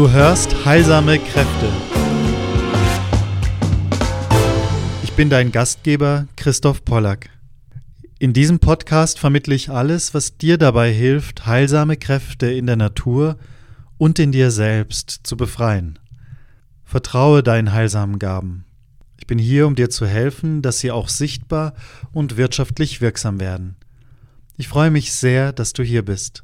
[0.00, 1.68] Du hörst Heilsame Kräfte.
[5.02, 7.28] Ich bin dein Gastgeber Christoph Pollack.
[8.18, 13.36] In diesem Podcast vermittle ich alles, was dir dabei hilft, heilsame Kräfte in der Natur
[13.98, 15.98] und in dir selbst zu befreien.
[16.82, 18.64] Vertraue deinen heilsamen Gaben.
[19.18, 21.74] Ich bin hier, um dir zu helfen, dass sie auch sichtbar
[22.10, 23.76] und wirtschaftlich wirksam werden.
[24.56, 26.42] Ich freue mich sehr, dass du hier bist.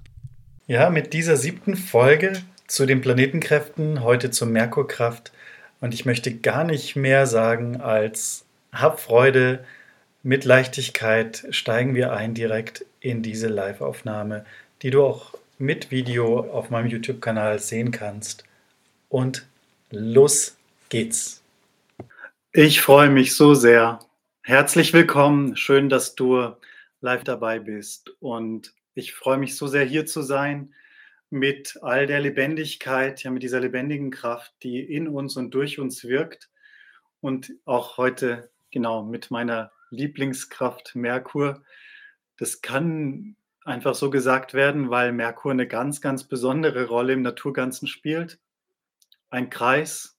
[0.66, 2.34] Ja, mit dieser siebten Folge
[2.66, 5.32] zu den Planetenkräften, heute zur Merkurkraft.
[5.80, 9.64] Und ich möchte gar nicht mehr sagen als hab Freude,
[10.22, 14.44] mit Leichtigkeit steigen wir ein direkt in diese Live-Aufnahme,
[14.82, 18.44] die du auch mit Video auf meinem YouTube-Kanal sehen kannst.
[19.08, 19.46] Und
[19.90, 20.56] los
[20.88, 21.42] geht's.
[22.52, 24.00] Ich freue mich so sehr.
[24.42, 25.56] Herzlich willkommen.
[25.56, 26.50] Schön, dass du
[27.00, 28.10] live dabei bist.
[28.18, 30.74] Und ich freue mich so sehr, hier zu sein
[31.30, 36.04] mit all der Lebendigkeit, ja, mit dieser lebendigen Kraft, die in uns und durch uns
[36.04, 36.50] wirkt.
[37.20, 41.62] Und auch heute, genau, mit meiner Lieblingskraft Merkur.
[42.36, 47.88] Das kann einfach so gesagt werden, weil Merkur eine ganz, ganz besondere Rolle im Naturganzen
[47.88, 48.38] spielt.
[49.28, 50.18] Ein Kreis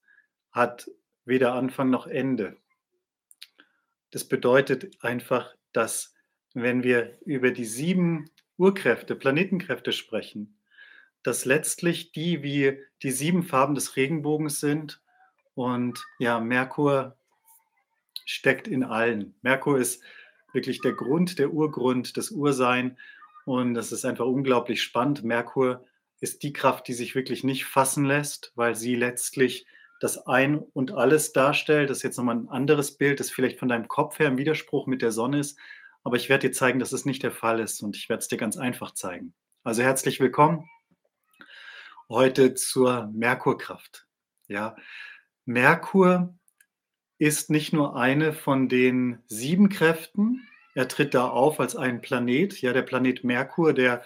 [0.50, 0.90] hat
[1.24, 2.56] weder Anfang noch Ende.
[4.10, 6.14] Das bedeutet einfach, dass
[6.54, 10.57] wenn wir über die sieben Urkräfte, Planetenkräfte sprechen,
[11.28, 15.02] dass letztlich die wie die sieben Farben des Regenbogens sind.
[15.54, 17.16] Und ja, Merkur
[18.24, 19.34] steckt in allen.
[19.42, 20.02] Merkur ist
[20.54, 22.96] wirklich der Grund, der Urgrund, das Ursein.
[23.44, 25.22] Und das ist einfach unglaublich spannend.
[25.22, 25.84] Merkur
[26.18, 29.66] ist die Kraft, die sich wirklich nicht fassen lässt, weil sie letztlich
[30.00, 31.90] das Ein und Alles darstellt.
[31.90, 34.86] Das ist jetzt nochmal ein anderes Bild, das vielleicht von deinem Kopf her im Widerspruch
[34.86, 35.58] mit der Sonne ist.
[36.04, 38.28] Aber ich werde dir zeigen, dass es nicht der Fall ist und ich werde es
[38.28, 39.34] dir ganz einfach zeigen.
[39.62, 40.66] Also herzlich willkommen
[42.08, 44.06] heute zur Merkurkraft.
[44.48, 44.76] Ja,
[45.44, 46.34] Merkur
[47.18, 50.46] ist nicht nur eine von den sieben Kräften.
[50.74, 54.02] Er tritt da auf als ein Planet, ja, der Planet Merkur, der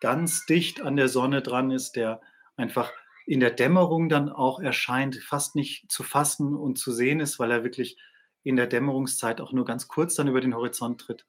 [0.00, 2.20] ganz dicht an der Sonne dran ist, der
[2.56, 2.92] einfach
[3.26, 7.50] in der Dämmerung dann auch erscheint, fast nicht zu fassen und zu sehen ist, weil
[7.50, 7.96] er wirklich
[8.42, 11.26] in der Dämmerungszeit auch nur ganz kurz dann über den Horizont tritt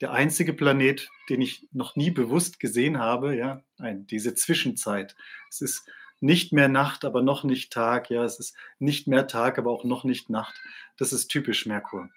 [0.00, 5.16] der einzige Planet, den ich noch nie bewusst gesehen habe, ja, diese Zwischenzeit.
[5.50, 5.88] Es ist
[6.20, 9.84] nicht mehr Nacht, aber noch nicht Tag, ja, es ist nicht mehr Tag, aber auch
[9.84, 10.60] noch nicht Nacht.
[10.96, 12.08] Das ist typisch Merkur.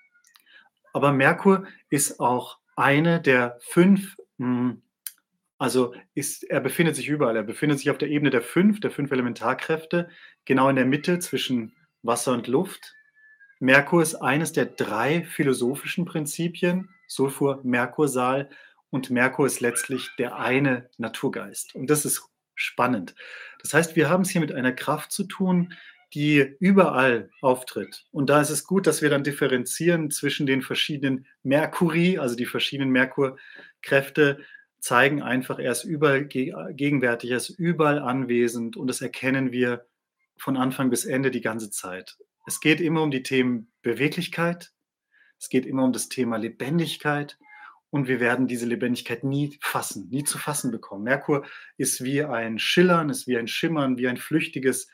[0.94, 4.81] Aber Merkur ist auch eine der fünf, hm,
[5.58, 7.36] also ist, er befindet sich überall.
[7.36, 10.09] Er befindet sich auf der Ebene der fünf, der fünf Elementarkräfte,
[10.46, 12.96] genau in der Mitte zwischen Wasser und Luft.
[13.59, 18.49] Merkur ist eines der drei philosophischen Prinzipien, Sulfur-Merkursal.
[18.89, 21.75] Und Merkur ist letztlich der eine Naturgeist.
[21.75, 23.16] Und das ist spannend.
[23.61, 25.73] Das heißt, wir haben es hier mit einer Kraft zu tun,
[26.13, 28.03] die überall auftritt.
[28.11, 32.45] Und da ist es gut, dass wir dann differenzieren zwischen den verschiedenen Merkuri, also die
[32.45, 34.39] verschiedenen Merkurkräfte
[34.79, 39.85] zeigen einfach, er ist überall gegenwärtig, er ist überall anwesend und das erkennen wir
[40.38, 42.17] von Anfang bis Ende die ganze Zeit.
[42.45, 44.73] Es geht immer um die Themen Beweglichkeit,
[45.41, 47.40] es geht immer um das Thema Lebendigkeit
[47.90, 51.03] und wir werden diese Lebendigkeit nie fassen, nie zu fassen bekommen.
[51.03, 51.46] Merkur
[51.78, 54.88] ist wie ein Schillern, ist wie ein Schimmern, wie ein flüchtiges,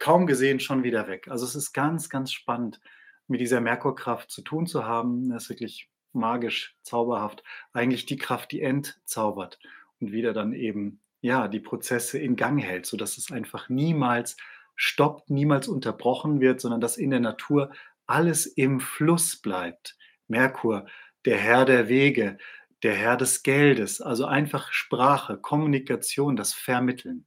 [0.00, 1.28] kaum gesehen, schon wieder weg.
[1.28, 2.80] Also es ist ganz, ganz spannend,
[3.28, 5.30] mit dieser Merkurkraft zu tun zu haben.
[5.30, 7.44] Das ist wirklich magisch, zauberhaft.
[7.72, 9.60] Eigentlich die Kraft, die entzaubert
[10.00, 14.36] und wieder dann eben ja die Prozesse in Gang hält, sodass es einfach niemals
[14.74, 17.70] stoppt, niemals unterbrochen wird, sondern dass in der Natur
[18.08, 19.96] alles im Fluss bleibt.
[20.26, 20.86] Merkur,
[21.24, 22.38] der Herr der Wege,
[22.82, 27.26] der Herr des Geldes, also einfach Sprache, Kommunikation, das Vermitteln.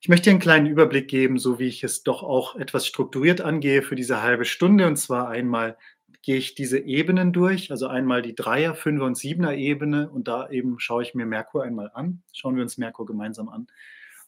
[0.00, 3.42] Ich möchte dir einen kleinen Überblick geben, so wie ich es doch auch etwas strukturiert
[3.42, 4.86] angehe für diese halbe Stunde.
[4.86, 5.76] Und zwar einmal
[6.22, 10.08] gehe ich diese Ebenen durch, also einmal die Dreier-, Fünfer- und Siebener-Ebene.
[10.08, 12.22] Und da eben schaue ich mir Merkur einmal an.
[12.32, 13.66] Schauen wir uns Merkur gemeinsam an.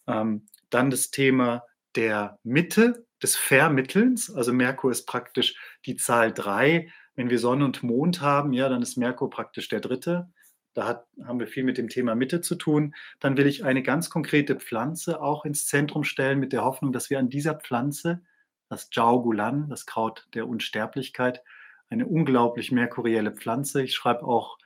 [0.06, 4.34] Ähm, dann das Thema der Mitte, des Vermittelns.
[4.34, 5.56] Also Merkur ist praktisch
[5.86, 6.88] die Zahl 3.
[7.14, 10.30] Wenn wir Sonne und Mond haben, ja, dann ist Merkur praktisch der dritte.
[10.74, 12.94] Da hat, haben wir viel mit dem Thema Mitte zu tun.
[13.20, 17.10] Dann will ich eine ganz konkrete Pflanze auch ins Zentrum stellen, mit der Hoffnung, dass
[17.10, 18.22] wir an dieser Pflanze,
[18.68, 21.42] das Jiao Gulan, das Kraut der Unsterblichkeit,
[21.90, 23.82] eine unglaublich merkurielle Pflanze.
[23.82, 24.56] Ich schreibe auch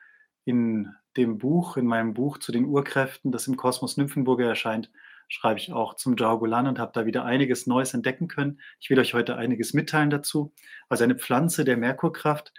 [0.44, 4.92] in dem Buch, in meinem Buch zu den Urkräften, das im Kosmos Nymphenburger erscheint,
[5.28, 8.60] schreibe ich auch zum Jargolan und habe da wieder einiges Neues entdecken können.
[8.80, 10.52] Ich will euch heute einiges mitteilen dazu.
[10.88, 12.52] Also eine Pflanze der Merkurkraft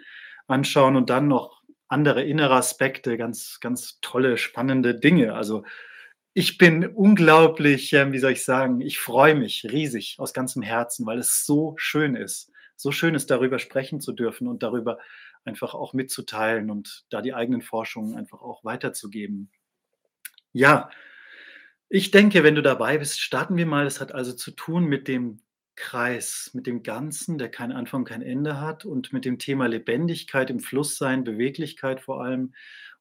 [0.47, 5.33] anschauen und dann noch andere innere Aspekte, ganz, ganz tolle, spannende Dinge.
[5.35, 5.63] Also
[6.33, 11.05] Ich bin unglaublich, ähm, wie soll ich sagen, ich freue mich riesig aus ganzem Herzen,
[11.07, 12.51] weil es so schön ist.
[12.75, 14.99] So schön ist, darüber sprechen zu dürfen und darüber
[15.45, 19.49] einfach auch mitzuteilen und da die eigenen Forschungen einfach auch weiterzugeben.
[20.53, 20.91] Ja,
[21.89, 23.85] ich denke, wenn du dabei bist, starten wir mal.
[23.85, 25.39] Es hat also zu tun mit dem
[25.75, 30.49] Kreis, mit dem Ganzen, der kein Anfang, kein Ende hat und mit dem Thema Lebendigkeit
[30.49, 32.53] im Flusssein, Beweglichkeit vor allem.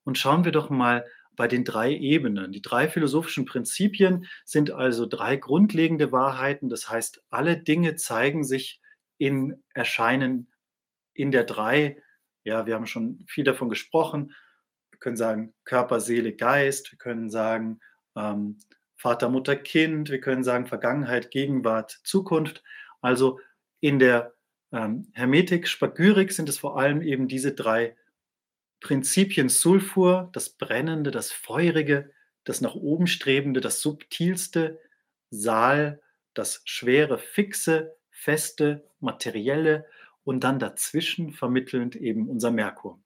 [0.05, 1.05] Und schauen wir doch mal
[1.35, 2.53] bei den drei Ebenen.
[2.53, 6.69] Die drei philosophischen Prinzipien sind also drei grundlegende Wahrheiten.
[6.69, 8.81] Das heißt, alle Dinge zeigen sich
[9.19, 10.49] in Erscheinen
[11.15, 12.03] in der drei.
[12.45, 14.35] Ja, wir haben schon viel davon gesprochen.
[14.91, 16.93] Wir können sagen Körper, Seele, Geist.
[16.93, 17.81] Wir können sagen
[18.17, 18.59] ähm,
[18.97, 20.11] Vater, Mutter, Kind.
[20.11, 22.63] Wir können sagen Vergangenheit, Gegenwart, Zukunft.
[23.01, 23.41] Also
[23.81, 24.35] in der
[24.73, 27.97] ähm, Hermetik, Spagyrik sind es vor allem eben diese drei
[28.81, 32.11] Prinzipien Sulfur, das Brennende, das Feurige,
[32.45, 34.81] das nach oben Strebende, das Subtilste,
[35.31, 36.01] Saal,
[36.35, 39.87] das Schwere, Fixe, Feste, Materielle
[40.25, 42.99] und dann dazwischen vermittelnd eben unser Merkur.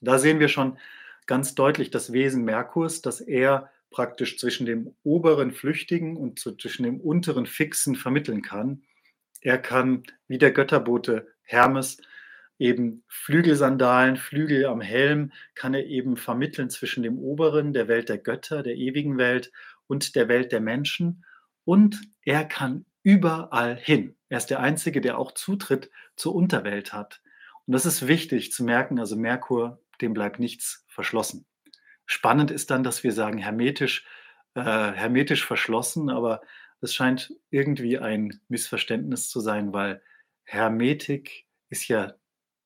[0.00, 0.78] Da sehen wir schon
[1.26, 7.00] ganz deutlich das Wesen Merkurs, dass er praktisch zwischen dem oberen Flüchtigen und zwischen dem
[7.00, 8.82] unteren Fixen vermitteln kann.
[9.40, 11.98] Er kann, wie der Götterbote Hermes,
[12.58, 18.18] eben Flügelsandalen, Flügel am Helm, kann er eben vermitteln zwischen dem oberen, der Welt der
[18.18, 19.50] Götter, der ewigen Welt
[19.86, 21.24] und der Welt der Menschen.
[21.64, 24.14] Und er kann überall hin.
[24.28, 27.22] Er ist der Einzige, der auch Zutritt zur Unterwelt hat.
[27.66, 28.98] Und das ist wichtig zu merken.
[28.98, 31.46] Also Merkur, dem bleibt nichts verschlossen.
[32.12, 34.04] Spannend ist dann, dass wir sagen hermetisch,
[34.54, 36.40] äh, hermetisch verschlossen, aber
[36.80, 40.02] es scheint irgendwie ein Missverständnis zu sein, weil
[40.42, 42.14] Hermetik ist ja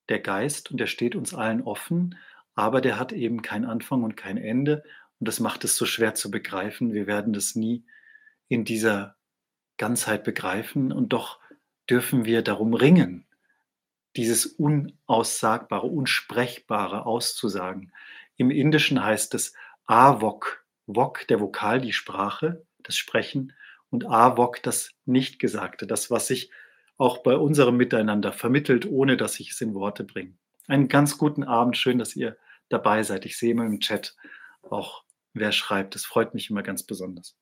[0.08, 2.16] der Geist und der steht uns allen offen,
[2.54, 4.82] aber der hat eben keinen Anfang und kein Ende
[5.20, 6.94] und das macht es so schwer zu begreifen.
[6.94, 7.84] Wir werden das nie
[8.48, 9.14] in dieser
[9.76, 11.38] Ganzheit begreifen und doch
[11.90, 13.26] dürfen wir darum ringen,
[14.16, 17.92] dieses Unaussagbare, Unsprechbare auszusagen.
[18.36, 19.54] Im Indischen heißt es
[19.86, 23.52] Avok, Vok, der Vokal, die Sprache, das Sprechen
[23.90, 26.50] und Avok, das Nichtgesagte, das, was sich
[26.96, 30.34] auch bei unserem Miteinander vermittelt, ohne dass ich es in Worte bringe.
[30.66, 32.36] Einen ganz guten Abend, schön, dass ihr
[32.68, 33.26] dabei seid.
[33.26, 34.16] Ich sehe immer im Chat
[34.62, 35.94] auch, wer schreibt.
[35.94, 37.36] Das freut mich immer ganz besonders.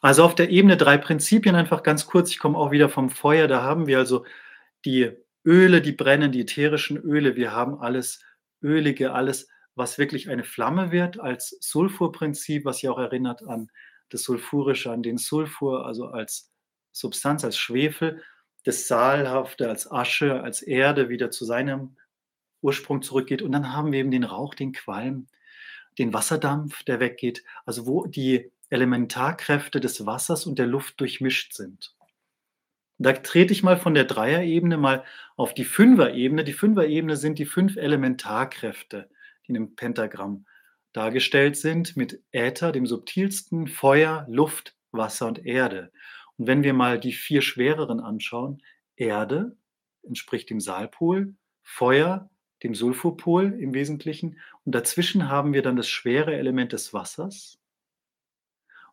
[0.00, 2.30] Also auf der Ebene drei Prinzipien einfach ganz kurz.
[2.30, 3.48] Ich komme auch wieder vom Feuer.
[3.48, 4.24] Da haben wir also
[4.84, 5.12] die
[5.44, 7.36] Öle, die brennen, die ätherischen Öle.
[7.36, 8.20] Wir haben alles
[8.66, 13.70] Ölige, alles, was wirklich eine Flamme wird, als Sulfurprinzip, was ja auch erinnert an
[14.08, 16.50] das Sulfurische, an den Sulfur, also als
[16.92, 18.22] Substanz, als Schwefel,
[18.64, 21.96] das Saalhafte als Asche, als Erde wieder zu seinem
[22.62, 23.42] Ursprung zurückgeht.
[23.42, 25.28] Und dann haben wir eben den Rauch, den Qualm,
[25.98, 31.95] den Wasserdampf, der weggeht, also wo die Elementarkräfte des Wassers und der Luft durchmischt sind.
[32.98, 35.04] Da trete ich mal von der Dreierebene mal
[35.36, 36.44] auf die Fünferebene.
[36.44, 39.10] Die Fünferebene sind die fünf Elementarkräfte,
[39.44, 40.46] die in dem Pentagramm
[40.92, 45.92] dargestellt sind, mit Äther, dem subtilsten, Feuer, Luft, Wasser und Erde.
[46.38, 48.62] Und wenn wir mal die vier schwereren anschauen,
[48.96, 49.56] Erde
[50.02, 52.30] entspricht dem Saalpol, Feuer
[52.62, 57.60] dem Sulfurpol im Wesentlichen und dazwischen haben wir dann das schwere Element des Wassers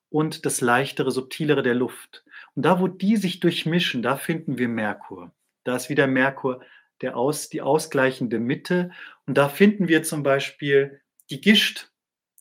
[0.10, 2.26] und das leichtere, subtilere der Luft.
[2.56, 5.34] Und da, wo die sich durchmischen, da finden wir Merkur.
[5.64, 6.62] Da ist wieder Merkur
[7.02, 8.92] der aus, die ausgleichende Mitte.
[9.26, 11.92] Und da finden wir zum Beispiel die Gischt.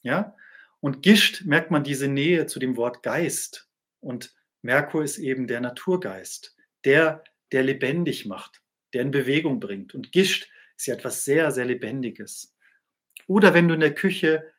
[0.03, 0.37] Ja?
[0.81, 3.69] Und Gischt merkt man diese Nähe zu dem Wort Geist.
[4.01, 8.63] Und Merkur ist eben der Naturgeist, der, der lebendig macht,
[8.95, 9.95] der in Bewegung bringt.
[9.95, 12.55] Und Gischt ist ja etwas sehr, sehr Lebendiges.
[13.27, 14.53] Oder wenn du in der Küche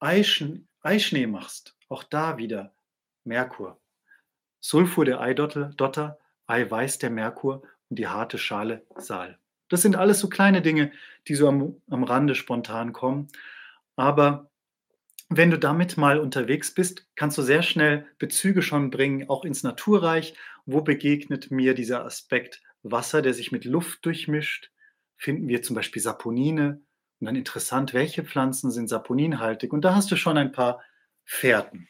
[0.00, 2.74] Eischen, Eischnee machst, auch da wieder
[3.24, 3.80] Merkur.
[4.66, 6.18] Sulfur der Eidotter,
[6.48, 9.38] Eiweiß der Merkur und die harte Schale Saal.
[9.68, 10.90] Das sind alles so kleine Dinge,
[11.28, 13.28] die so am, am Rande spontan kommen.
[13.94, 14.50] Aber
[15.28, 19.62] wenn du damit mal unterwegs bist, kannst du sehr schnell Bezüge schon bringen, auch ins
[19.62, 20.34] Naturreich.
[20.64, 24.72] Wo begegnet mir dieser Aspekt Wasser, der sich mit Luft durchmischt?
[25.16, 26.80] Finden wir zum Beispiel Saponine.
[27.20, 29.72] Und dann interessant, welche Pflanzen sind saponinhaltig?
[29.72, 30.82] Und da hast du schon ein paar
[31.24, 31.88] Fährten.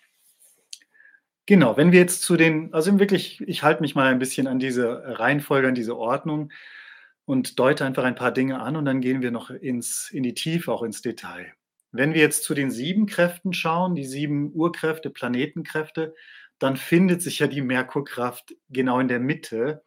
[1.46, 4.58] Genau, wenn wir jetzt zu den, also wirklich, ich halte mich mal ein bisschen an
[4.58, 6.50] diese Reihenfolge, an diese Ordnung
[7.24, 10.34] und deute einfach ein paar Dinge an und dann gehen wir noch ins, in die
[10.34, 11.52] Tiefe, auch ins Detail.
[11.92, 16.14] Wenn wir jetzt zu den sieben Kräften schauen, die sieben Urkräfte, Planetenkräfte,
[16.58, 19.84] dann findet sich ja die Merkurkraft genau in der Mitte.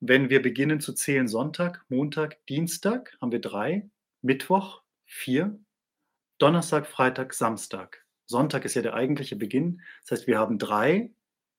[0.00, 3.88] Wenn wir beginnen zu zählen, Sonntag, Montag, Dienstag haben wir drei,
[4.22, 5.58] Mittwoch vier,
[6.38, 9.82] Donnerstag, Freitag, Samstag Sonntag ist ja der eigentliche Beginn.
[10.02, 11.10] Das heißt, wir haben drei,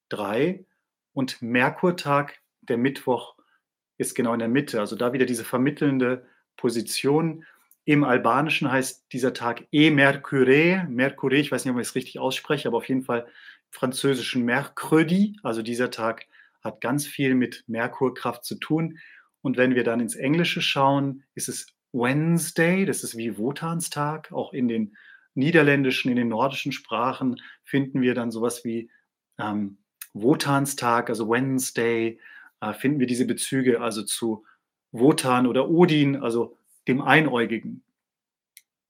[0.08, 0.64] drei
[1.12, 3.36] und Merkurtag, der Mittwoch,
[3.98, 4.80] ist genau in der Mitte.
[4.80, 7.44] Also da wieder diese vermittelnde Position.
[7.84, 12.18] Im Albanischen heißt dieser Tag E Mercure, Mercure, ich weiß nicht, ob ich es richtig
[12.18, 16.26] ausspreche, aber auf jeden Fall im französischen Mercredi, also dieser Tag
[16.62, 18.98] hat ganz viel mit Merkurkraft zu tun.
[19.40, 24.32] Und wenn wir dann ins Englische schauen, ist es Wednesday, das ist wie Wotanstag.
[24.32, 24.96] Auch in den
[25.36, 28.90] niederländischen, in den nordischen Sprachen finden wir dann sowas wie
[29.38, 29.78] ähm,
[30.12, 32.18] Wotanstag, also Wednesday,
[32.60, 34.44] äh, finden wir diese Bezüge also zu
[34.92, 36.56] Wotan oder Odin, also
[36.88, 37.82] dem Einäugigen.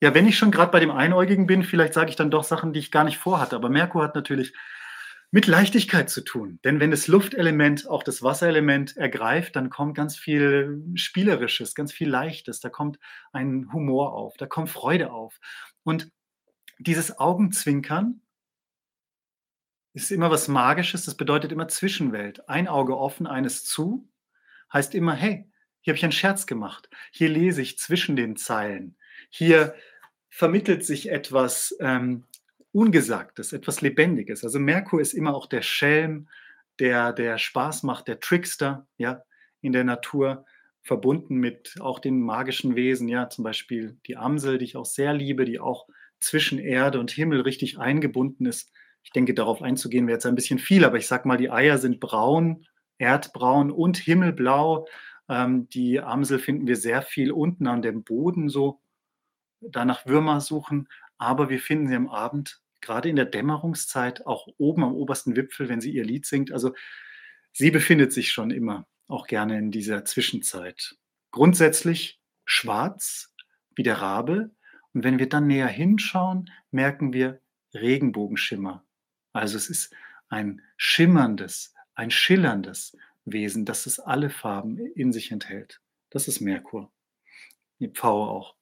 [0.01, 2.71] Ja, wenn ich schon gerade bei dem Einäugigen bin, vielleicht sage ich dann doch Sachen,
[2.71, 3.55] die ich gar nicht vorhatte.
[3.55, 4.53] Aber Merkur hat natürlich
[5.31, 6.59] mit Leichtigkeit zu tun.
[6.63, 12.09] Denn wenn das Luftelement auch das Wasserelement ergreift, dann kommt ganz viel Spielerisches, ganz viel
[12.09, 12.59] Leichtes.
[12.59, 12.99] Da kommt
[13.33, 15.39] ein Humor auf, da kommt Freude auf.
[15.83, 16.11] Und
[16.79, 18.21] dieses Augenzwinkern
[19.93, 22.47] ist immer was Magisches, das bedeutet immer Zwischenwelt.
[22.47, 24.07] Ein Auge offen, eines zu,
[24.71, 25.49] heißt immer, hey,
[25.81, 26.89] hier habe ich einen Scherz gemacht.
[27.11, 28.97] Hier lese ich zwischen den Zeilen.
[29.29, 29.75] Hier
[30.29, 32.25] vermittelt sich etwas ähm,
[32.71, 34.43] Ungesagtes, etwas Lebendiges.
[34.43, 36.29] Also Merkur ist immer auch der Schelm,
[36.79, 39.23] der, der Spaß macht, der Trickster, ja,
[39.61, 40.45] in der Natur,
[40.83, 45.13] verbunden mit auch den magischen Wesen, ja, zum Beispiel die Amsel, die ich auch sehr
[45.13, 45.87] liebe, die auch
[46.19, 48.71] zwischen Erde und Himmel richtig eingebunden ist.
[49.03, 51.77] Ich denke, darauf einzugehen wäre jetzt ein bisschen viel, aber ich sage mal, die Eier
[51.77, 52.65] sind braun,
[52.97, 54.87] erdbraun und himmelblau.
[55.29, 58.81] Ähm, die Amsel finden wir sehr viel unten an dem Boden, so
[59.61, 64.83] danach Würmer suchen, aber wir finden sie am Abend, gerade in der Dämmerungszeit, auch oben
[64.83, 66.51] am obersten Wipfel, wenn sie ihr Lied singt.
[66.51, 66.73] Also
[67.51, 70.95] sie befindet sich schon immer auch gerne in dieser Zwischenzeit.
[71.31, 73.33] Grundsätzlich schwarz
[73.75, 74.51] wie der Rabe,
[74.97, 77.39] und wenn wir dann näher hinschauen, merken wir
[77.75, 78.83] Regenbogenschimmer.
[79.31, 79.93] Also es ist
[80.27, 85.81] ein schimmerndes, ein schillerndes Wesen, das es alle Farben in sich enthält.
[86.09, 86.91] Das ist Merkur.
[87.77, 88.55] Die Pfau auch.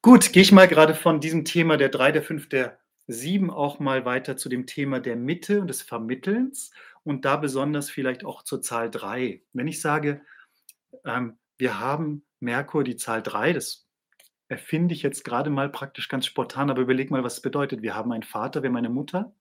[0.00, 2.78] Gut, gehe ich mal gerade von diesem Thema der 3, der 5, der
[3.08, 6.70] 7 auch mal weiter zu dem Thema der Mitte und des Vermittelns
[7.02, 9.42] und da besonders vielleicht auch zur Zahl 3.
[9.52, 10.20] Wenn ich sage,
[11.04, 13.85] ähm, wir haben Merkur, die Zahl 3, das
[14.48, 17.82] erfinde ich jetzt gerade mal praktisch ganz spontan, aber überleg mal, was es bedeutet.
[17.82, 19.34] Wir haben einen Vater, wir haben eine Mutter,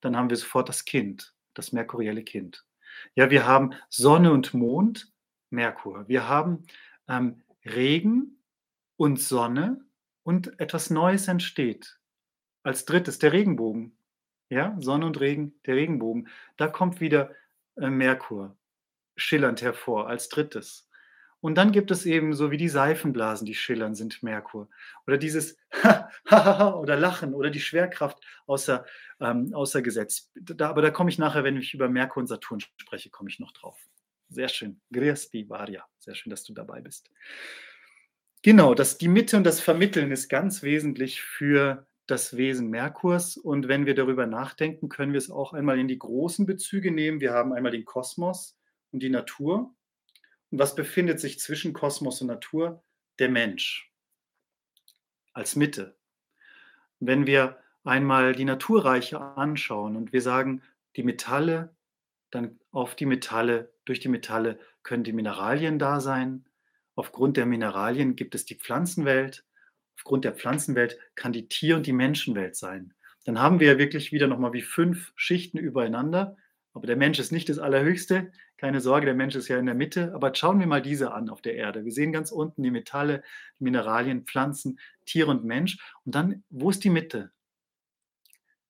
[0.00, 2.64] dann haben wir sofort das Kind, das merkurielle Kind.
[3.14, 5.12] Ja, wir haben Sonne und Mond,
[5.50, 6.08] Merkur.
[6.08, 6.64] Wir haben
[7.08, 8.38] ähm, Regen
[8.96, 9.84] und Sonne
[10.22, 11.98] und etwas Neues entsteht.
[12.62, 13.96] Als drittes der Regenbogen.
[14.48, 16.28] Ja, Sonne und Regen, der Regenbogen.
[16.56, 17.34] Da kommt wieder
[17.76, 18.56] äh, Merkur
[19.16, 20.88] schillernd hervor als drittes.
[21.42, 24.68] Und dann gibt es eben so wie die Seifenblasen, die schillern, sind Merkur.
[25.08, 25.58] Oder dieses
[26.30, 28.86] oder Lachen oder die Schwerkraft außer,
[29.18, 30.30] ähm, außer Gesetz.
[30.36, 33.40] Da, aber da komme ich nachher, wenn ich über Merkur und Saturn spreche, komme ich
[33.40, 33.76] noch drauf.
[34.28, 34.80] Sehr schön.
[34.92, 35.84] Griasti Varia.
[35.98, 37.10] Sehr schön, dass du dabei bist.
[38.42, 43.36] Genau, das, die Mitte und das Vermitteln ist ganz wesentlich für das Wesen Merkurs.
[43.36, 47.20] Und wenn wir darüber nachdenken, können wir es auch einmal in die großen Bezüge nehmen.
[47.20, 48.56] Wir haben einmal den Kosmos
[48.92, 49.74] und die Natur.
[50.54, 52.84] Was befindet sich zwischen Kosmos und Natur?
[53.18, 53.90] Der Mensch
[55.32, 55.96] als Mitte.
[57.00, 60.62] Wenn wir einmal die Naturreiche anschauen und wir sagen,
[60.96, 61.74] die Metalle,
[62.30, 66.44] dann auf die Metalle, durch die Metalle können die Mineralien da sein.
[66.96, 69.46] Aufgrund der Mineralien gibt es die Pflanzenwelt.
[69.96, 72.92] Aufgrund der Pflanzenwelt kann die Tier- und die Menschenwelt sein.
[73.24, 76.36] Dann haben wir ja wirklich wieder nochmal wie fünf Schichten übereinander.
[76.74, 78.32] Aber der Mensch ist nicht das Allerhöchste.
[78.62, 80.14] Keine Sorge, der Mensch ist ja in der Mitte.
[80.14, 81.84] Aber schauen wir mal diese an auf der Erde.
[81.84, 83.24] Wir sehen ganz unten die Metalle,
[83.58, 85.78] die Mineralien, Pflanzen, Tiere und Mensch.
[86.04, 87.32] Und dann, wo ist die Mitte?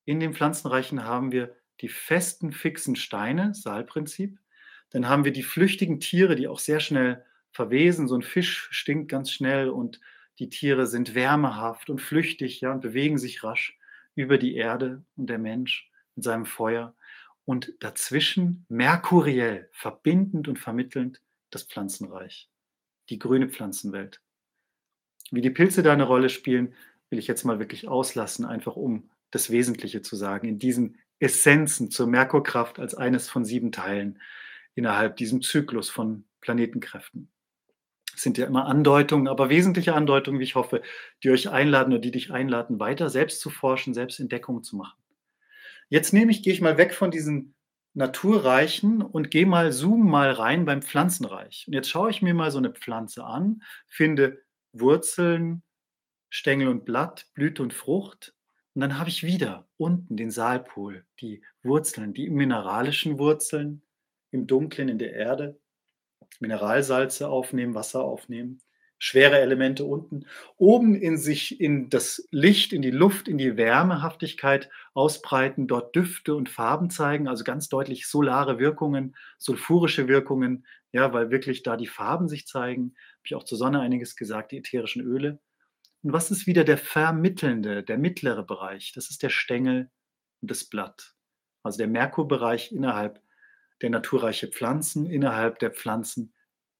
[0.05, 4.39] In den Pflanzenreichen haben wir die festen, fixen Steine, Saalprinzip.
[4.89, 8.07] Dann haben wir die flüchtigen Tiere, die auch sehr schnell verwesen.
[8.07, 10.01] So ein Fisch stinkt ganz schnell und
[10.39, 13.77] die Tiere sind wärmehaft und flüchtig ja, und bewegen sich rasch
[14.15, 16.95] über die Erde und der Mensch mit seinem Feuer
[17.45, 22.49] und dazwischen merkuriell, verbindend und vermittelnd das Pflanzenreich,
[23.09, 24.21] die grüne Pflanzenwelt.
[25.31, 26.73] Wie die Pilze da eine Rolle spielen,
[27.09, 31.89] will ich jetzt mal wirklich auslassen, einfach um das Wesentliche zu sagen, in diesen Essenzen
[31.89, 34.19] zur Merkurkraft als eines von sieben Teilen
[34.75, 37.29] innerhalb diesem Zyklus von Planetenkräften.
[38.15, 40.81] Es sind ja immer Andeutungen, aber wesentliche Andeutungen, wie ich hoffe,
[41.23, 45.02] die euch einladen oder die dich einladen, weiter selbst zu forschen, selbst Entdeckungen zu machen.
[45.93, 47.53] Jetzt nehme ich, gehe ich mal weg von diesen
[47.93, 51.65] Naturreichen und gehe mal, zoom mal rein beim Pflanzenreich.
[51.67, 55.61] Und jetzt schaue ich mir mal so eine Pflanze an, finde Wurzeln,
[56.31, 58.33] Stängel und Blatt, Blüte und Frucht.
[58.73, 63.83] Und dann habe ich wieder unten den Saalpol, die Wurzeln, die mineralischen Wurzeln
[64.31, 65.59] im Dunklen in der Erde,
[66.39, 68.63] Mineralsalze aufnehmen, Wasser aufnehmen,
[69.03, 74.69] schwere Elemente unten, oben in sich in das Licht, in die Luft, in die Wärmehaftigkeit
[74.93, 81.31] ausbreiten, dort Düfte und Farben zeigen, also ganz deutlich solare Wirkungen, sulfurische Wirkungen, ja, weil
[81.31, 82.93] wirklich da die Farben sich zeigen.
[82.95, 85.41] Habe ich auch zur Sonne einiges gesagt, die ätherischen Öle.
[86.01, 88.93] Und was ist wieder der vermittelnde, der mittlere Bereich?
[88.95, 89.91] Das ist der Stängel
[90.39, 91.13] und das Blatt.
[91.61, 93.21] Also der Merkurbereich innerhalb
[93.81, 96.33] der naturreiche Pflanzen, innerhalb der Pflanzen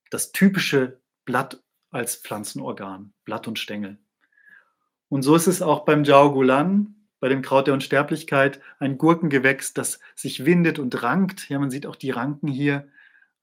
[0.10, 1.62] das typische Blatt
[1.94, 3.98] als Pflanzenorgan, Blatt und Stängel.
[5.10, 9.74] Und so ist es auch beim Jiao Gulan, bei dem Kraut der Unsterblichkeit, ein Gurkengewächs,
[9.74, 11.50] das sich windet und rankt.
[11.50, 12.88] Ja, man sieht auch die Ranken hier,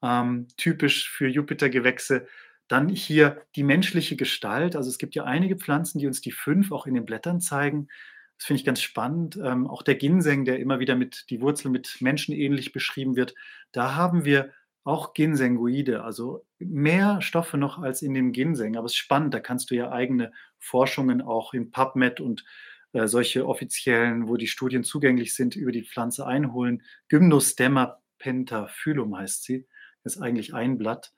[0.02, 2.26] ähm, typisch für Jupitergewächse.
[2.68, 4.76] Dann hier die menschliche Gestalt.
[4.76, 7.88] Also es gibt ja einige Pflanzen, die uns die fünf auch in den Blättern zeigen.
[8.36, 9.38] Das finde ich ganz spannend.
[9.42, 13.34] Ähm, auch der Ginseng, der immer wieder mit die Wurzel mit menschenähnlich beschrieben wird,
[13.72, 14.50] da haben wir
[14.84, 18.76] auch Ginsengoide, also mehr Stoffe noch als in dem Ginseng.
[18.76, 22.44] Aber es ist spannend, da kannst du ja eigene Forschungen auch im PubMed und
[22.92, 26.82] äh, solche offiziellen, wo die Studien zugänglich sind, über die Pflanze einholen.
[27.08, 29.66] Gymnostemma pentaphyllum heißt sie.
[30.02, 31.12] Ist eigentlich ein Blatt.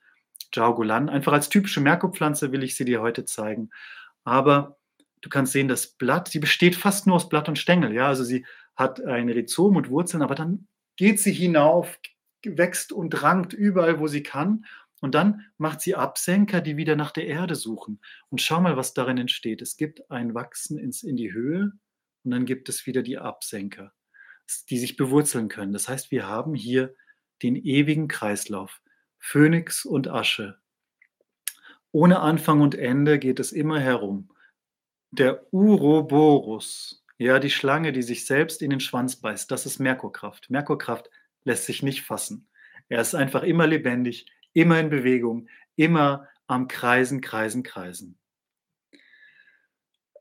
[0.53, 1.09] Jaugulan.
[1.09, 3.71] Einfach als typische Merkurpflanze will ich sie dir heute zeigen.
[4.23, 4.77] Aber
[5.21, 7.93] du kannst sehen, das Blatt, sie besteht fast nur aus Blatt und Stängel.
[7.93, 11.99] Ja, also sie hat ein Rhizom und Wurzeln, aber dann geht sie hinauf,
[12.45, 14.65] wächst und rankt überall, wo sie kann.
[15.01, 17.99] Und dann macht sie Absenker, die wieder nach der Erde suchen.
[18.29, 19.61] Und schau mal, was darin entsteht.
[19.61, 21.73] Es gibt ein Wachsen ins, in die Höhe
[22.23, 23.93] und dann gibt es wieder die Absenker,
[24.69, 25.73] die sich bewurzeln können.
[25.73, 26.95] Das heißt, wir haben hier
[27.41, 28.81] den ewigen Kreislauf.
[29.19, 30.57] Phönix und Asche.
[31.91, 34.29] Ohne Anfang und Ende geht es immer herum.
[35.11, 40.49] Der Uroboros, ja, die Schlange, die sich selbst in den Schwanz beißt, das ist Merkurkraft.
[40.49, 41.09] Merkurkraft
[41.43, 42.47] lässt sich nicht fassen.
[42.89, 48.17] Er ist einfach immer lebendig, immer in Bewegung, immer am Kreisen, Kreisen, Kreisen.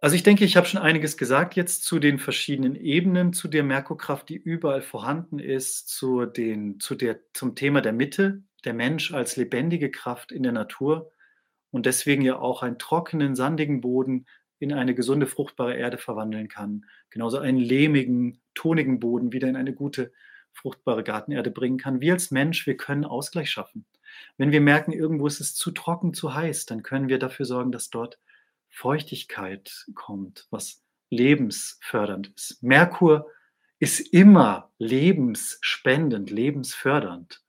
[0.00, 3.62] Also ich denke, ich habe schon einiges gesagt jetzt zu den verschiedenen Ebenen, zu der
[3.62, 9.14] Merkurkraft, die überall vorhanden ist, zu den, zu der, zum Thema der Mitte, der Mensch
[9.14, 11.12] als lebendige Kraft in der Natur
[11.70, 14.26] und deswegen ja auch einen trockenen, sandigen Boden
[14.58, 16.85] in eine gesunde, fruchtbare Erde verwandeln kann.
[17.11, 20.12] Genauso einen lehmigen, tonigen Boden wieder in eine gute,
[20.52, 22.00] fruchtbare Gartenerde bringen kann.
[22.00, 23.84] Wir als Mensch, wir können Ausgleich schaffen.
[24.36, 27.72] Wenn wir merken, irgendwo ist es zu trocken, zu heiß, dann können wir dafür sorgen,
[27.72, 28.18] dass dort
[28.68, 32.62] Feuchtigkeit kommt, was lebensfördernd ist.
[32.62, 33.26] Merkur
[33.78, 37.42] ist immer lebensspendend, lebensfördernd.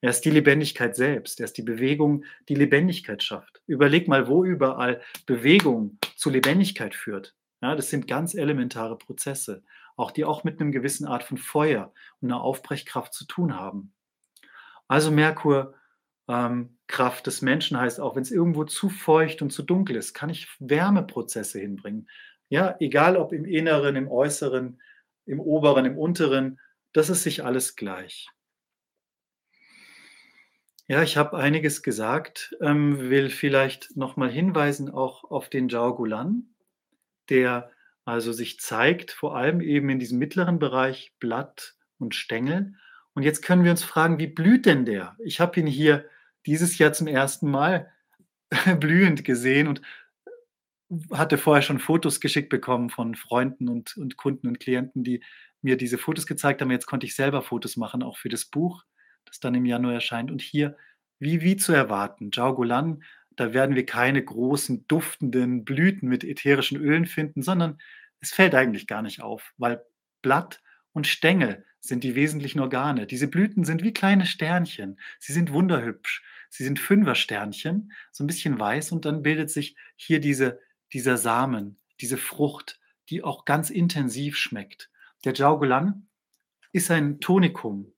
[0.00, 1.40] Er ist die Lebendigkeit selbst.
[1.40, 3.62] Er ist die Bewegung, die Lebendigkeit schafft.
[3.66, 7.34] Überleg mal, wo überall Bewegung zu Lebendigkeit führt.
[7.62, 9.62] Ja, das sind ganz elementare Prozesse,
[9.96, 13.92] auch die auch mit einem gewissen Art von Feuer und einer Aufbrechkraft zu tun haben.
[14.88, 15.74] Also Merkur,
[16.28, 20.14] ähm, Kraft des Menschen heißt auch, wenn es irgendwo zu feucht und zu dunkel ist,
[20.14, 22.08] kann ich Wärmeprozesse hinbringen.
[22.48, 24.80] Ja, egal ob im Inneren, im Äußeren,
[25.26, 26.60] im Oberen, im Unteren,
[26.92, 28.28] das ist sich alles gleich.
[30.86, 36.54] Ja, ich habe einiges gesagt, ähm, will vielleicht nochmal hinweisen auch auf den Zhao Gulan,
[37.30, 37.70] der
[38.04, 42.74] also sich zeigt, vor allem eben in diesem mittleren Bereich Blatt und Stängel.
[43.14, 45.16] Und jetzt können wir uns fragen, wie blüht denn der?
[45.24, 46.04] Ich habe ihn hier
[46.46, 47.90] dieses Jahr zum ersten Mal
[48.80, 49.82] blühend gesehen und
[51.12, 55.22] hatte vorher schon Fotos geschickt bekommen von Freunden und, und Kunden und Klienten, die
[55.62, 56.70] mir diese Fotos gezeigt haben.
[56.70, 58.84] Jetzt konnte ich selber Fotos machen, auch für das Buch
[59.24, 60.30] das dann im Januar erscheint.
[60.30, 60.76] Und hier,
[61.18, 63.02] wie, wie zu erwarten, Zhao Gulan,
[63.36, 67.78] da werden wir keine großen, duftenden Blüten mit ätherischen Ölen finden, sondern
[68.20, 69.84] es fällt eigentlich gar nicht auf, weil
[70.22, 73.06] Blatt und Stängel sind die wesentlichen Organe.
[73.06, 74.98] Diese Blüten sind wie kleine Sternchen.
[75.18, 76.22] Sie sind wunderhübsch.
[76.48, 80.60] Sie sind Fünfersternchen, so ein bisschen weiß und dann bildet sich hier diese,
[80.92, 84.88] dieser Samen, diese Frucht, die auch ganz intensiv schmeckt.
[85.24, 86.06] Der Zhao Gulan
[86.70, 87.92] ist ein Tonikum,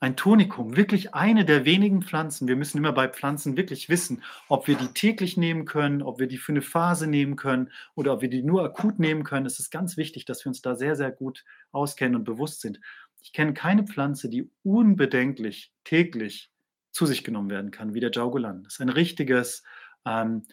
[0.00, 2.46] ein Tonikum, wirklich eine der wenigen Pflanzen.
[2.46, 6.28] Wir müssen immer bei Pflanzen wirklich wissen, ob wir die täglich nehmen können, ob wir
[6.28, 9.46] die für eine Phase nehmen können oder ob wir die nur akut nehmen können.
[9.46, 12.80] Es ist ganz wichtig, dass wir uns da sehr, sehr gut auskennen und bewusst sind.
[13.20, 16.50] Ich kenne keine Pflanze, die unbedenklich täglich
[16.92, 18.62] zu sich genommen werden kann, wie der Jaugulan.
[18.62, 19.64] Das ist ein richtiges,
[20.04, 20.44] ähm,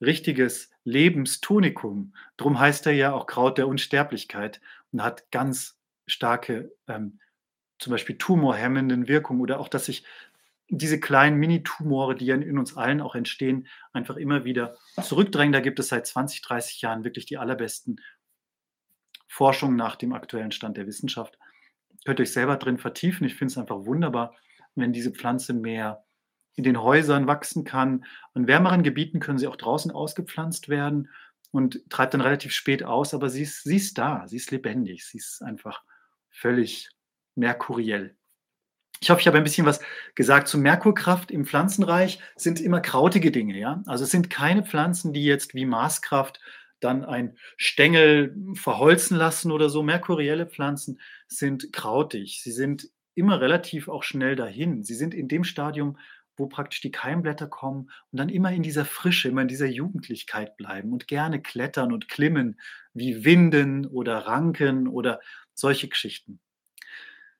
[0.00, 2.14] richtiges Lebenstonikum.
[2.38, 4.62] Darum heißt er ja auch Kraut der Unsterblichkeit
[4.92, 7.20] und hat ganz starke ähm,
[7.84, 10.04] zum Beispiel tumorhemmenden Wirkung oder auch, dass sich
[10.70, 15.52] diese kleinen Mini-Tumore, die ja in uns allen auch entstehen, einfach immer wieder zurückdrängen.
[15.52, 18.00] Da gibt es seit 20, 30 Jahren wirklich die allerbesten
[19.28, 21.38] Forschung nach dem aktuellen Stand der Wissenschaft.
[22.06, 23.26] Könnt ihr euch selber drin vertiefen.
[23.26, 24.34] Ich finde es einfach wunderbar,
[24.74, 26.04] wenn diese Pflanze mehr
[26.54, 28.06] in den Häusern wachsen kann.
[28.34, 31.10] In wärmeren Gebieten können sie auch draußen ausgepflanzt werden
[31.50, 35.04] und treibt dann relativ spät aus, aber sie ist, sie ist da, sie ist lebendig,
[35.04, 35.82] sie ist einfach
[36.30, 36.88] völlig
[37.34, 38.16] merkuriell.
[39.00, 39.80] Ich hoffe, ich habe ein bisschen was
[40.14, 42.20] gesagt zu Merkurkraft im Pflanzenreich.
[42.36, 43.82] Sind immer krautige Dinge, ja.
[43.86, 46.40] Also es sind keine Pflanzen, die jetzt wie Maßkraft
[46.80, 49.82] dann ein Stängel verholzen lassen oder so.
[49.82, 52.40] Merkurielle Pflanzen sind krautig.
[52.42, 54.84] Sie sind immer relativ auch schnell dahin.
[54.84, 55.98] Sie sind in dem Stadium,
[56.36, 60.56] wo praktisch die Keimblätter kommen und dann immer in dieser Frische, immer in dieser Jugendlichkeit
[60.56, 62.58] bleiben und gerne klettern und klimmen,
[62.92, 65.20] wie Winden oder Ranken oder
[65.54, 66.40] solche Geschichten.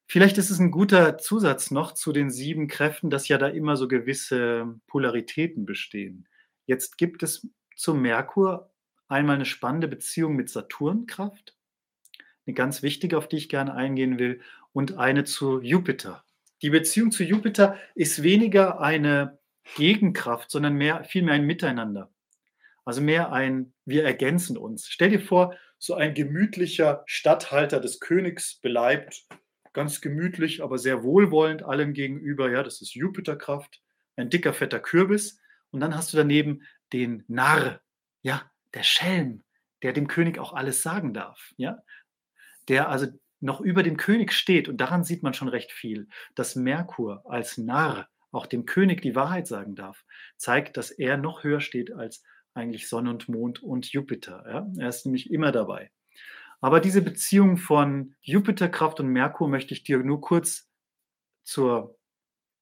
[0.07, 3.77] Vielleicht ist es ein guter Zusatz noch zu den sieben Kräften, dass ja da immer
[3.77, 6.29] so gewisse Polaritäten bestehen.
[6.67, 8.71] Jetzt gibt es zum Merkur
[9.09, 11.57] einmal eine spannende Beziehung mit Saturnkraft,
[12.47, 14.41] eine ganz wichtige, auf die ich gerne eingehen will,
[14.73, 16.25] und eine zu Jupiter.
[16.63, 19.39] Die Beziehung zu Jupiter ist weniger eine
[19.77, 22.11] Gegenkraft, sondern mehr, vielmehr ein Miteinander.
[22.85, 24.89] Also mehr ein, wir ergänzen uns.
[24.89, 29.27] Stell dir vor, so ein gemütlicher Statthalter des Königs beleibt,
[29.75, 32.51] ganz gemütlich, aber sehr wohlwollend allem gegenüber.
[32.51, 33.83] Ja, das ist Jupiterkraft,
[34.17, 35.41] ein dicker, fetter Kürbis.
[35.71, 37.81] Und dann hast du daneben den Narr,
[38.23, 39.45] ja, der Schelm,
[39.83, 41.53] der dem König auch alles sagen darf.
[41.57, 41.79] Ja,
[42.69, 43.09] der also
[43.41, 47.59] noch über dem König steht, und daran sieht man schon recht viel, dass Merkur als
[47.59, 50.05] Narr auch dem König die Wahrheit sagen darf,
[50.37, 52.23] zeigt, dass er noch höher steht als
[52.55, 54.45] eigentlich Sonne und Mond und Jupiter.
[54.49, 54.67] Ja?
[54.79, 55.91] Er ist nämlich immer dabei.
[56.65, 60.71] Aber diese Beziehung von Jupiterkraft und Merkur möchte ich dir nur kurz
[61.43, 61.99] zur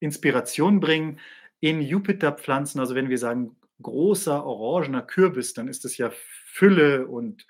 [0.01, 1.21] Inspiration bringen.
[1.61, 6.11] In Jupiterpflanzen, also wenn wir sagen großer orangener Kürbis, dann ist es ja
[6.47, 7.47] Fülle und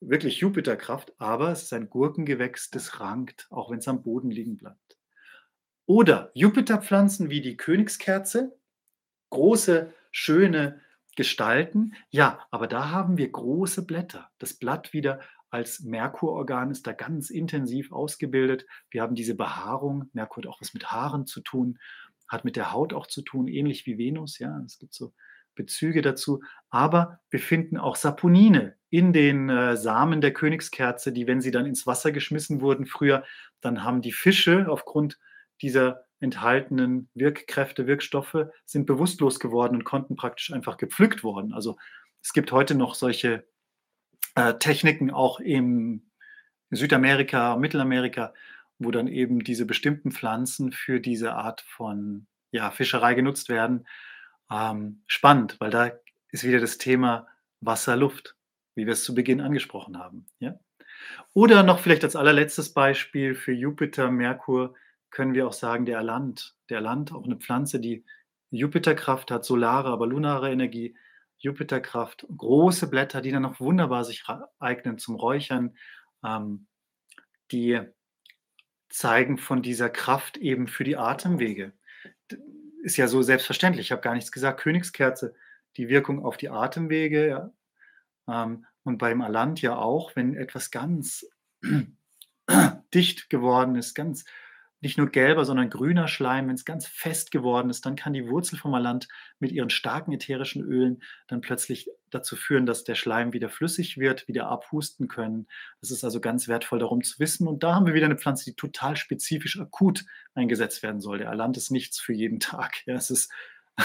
[0.00, 4.58] wirklich Jupiterkraft, aber es ist ein Gurkengewächs, das rankt, auch wenn es am Boden liegen
[4.58, 4.98] bleibt.
[5.86, 8.54] Oder Jupiterpflanzen wie die Königskerze,
[9.30, 10.82] große, schöne
[11.16, 14.30] Gestalten, ja, aber da haben wir große Blätter.
[14.36, 15.20] Das Blatt wieder
[15.56, 18.66] als Merkurorgan ist da ganz intensiv ausgebildet.
[18.90, 21.78] Wir haben diese Behaarung, Merkur hat auch was mit Haaren zu tun,
[22.28, 25.14] hat mit der Haut auch zu tun, ähnlich wie Venus, ja, es gibt so
[25.54, 26.42] Bezüge dazu.
[26.68, 31.64] Aber wir finden auch Saponine in den äh, Samen der Königskerze, die, wenn sie dann
[31.64, 33.24] ins Wasser geschmissen wurden früher,
[33.62, 35.18] dann haben die Fische aufgrund
[35.62, 41.54] dieser enthaltenen Wirkkräfte, Wirkstoffe, sind bewusstlos geworden und konnten praktisch einfach gepflückt worden.
[41.54, 41.78] Also
[42.22, 43.46] es gibt heute noch solche
[44.36, 46.02] äh, Techniken auch im
[46.70, 48.32] Südamerika, Mittelamerika,
[48.78, 53.86] wo dann eben diese bestimmten Pflanzen für diese Art von ja, Fischerei genutzt werden.
[54.50, 55.90] Ähm, spannend, weil da
[56.30, 57.26] ist wieder das Thema
[57.60, 58.36] Wasser, Luft,
[58.74, 60.26] wie wir es zu Beginn angesprochen haben.
[60.38, 60.58] Ja?
[61.32, 64.74] Oder noch vielleicht als allerletztes Beispiel für Jupiter, Merkur
[65.10, 66.54] können wir auch sagen, der Land.
[66.68, 68.04] Der Land, auch eine Pflanze, die
[68.50, 70.94] Jupiterkraft hat, solare, aber lunare Energie,
[71.38, 74.24] Jupiterkraft, große Blätter, die dann noch wunderbar sich
[74.58, 75.76] eignen zum Räuchern,
[76.24, 76.66] ähm,
[77.52, 77.80] die
[78.88, 81.72] zeigen von dieser Kraft eben für die Atemwege
[82.86, 83.86] ist ja so selbstverständlich.
[83.86, 84.60] Ich habe gar nichts gesagt.
[84.60, 85.34] Königskerze,
[85.76, 87.28] die Wirkung auf die Atemwege.
[87.28, 87.52] Ja.
[88.28, 91.26] Ähm, und beim Alant ja auch, wenn etwas ganz
[92.94, 94.24] dicht geworden ist, ganz
[94.80, 98.28] nicht nur gelber, sondern grüner Schleim, wenn es ganz fest geworden ist, dann kann die
[98.28, 99.08] Wurzel vom Alant
[99.38, 104.28] mit ihren starken ätherischen Ölen dann plötzlich dazu führen, dass der Schleim wieder flüssig wird,
[104.28, 105.48] wieder abhusten können.
[105.80, 107.48] Das ist also ganz wertvoll darum zu wissen.
[107.48, 111.18] Und da haben wir wieder eine Pflanze, die total spezifisch akut eingesetzt werden soll.
[111.18, 112.86] Der Alant ist nichts für jeden Tag.
[112.86, 113.32] Ja, es ist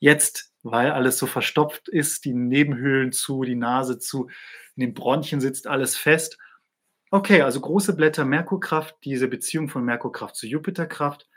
[0.00, 4.28] jetzt, weil alles so verstopft ist, die Nebenhöhlen zu, die Nase zu,
[4.76, 6.38] in den Bronchien sitzt alles fest
[7.14, 11.28] Okay, also große Blätter Merkurkraft, diese Beziehung von Merkurkraft zu Jupiterkraft.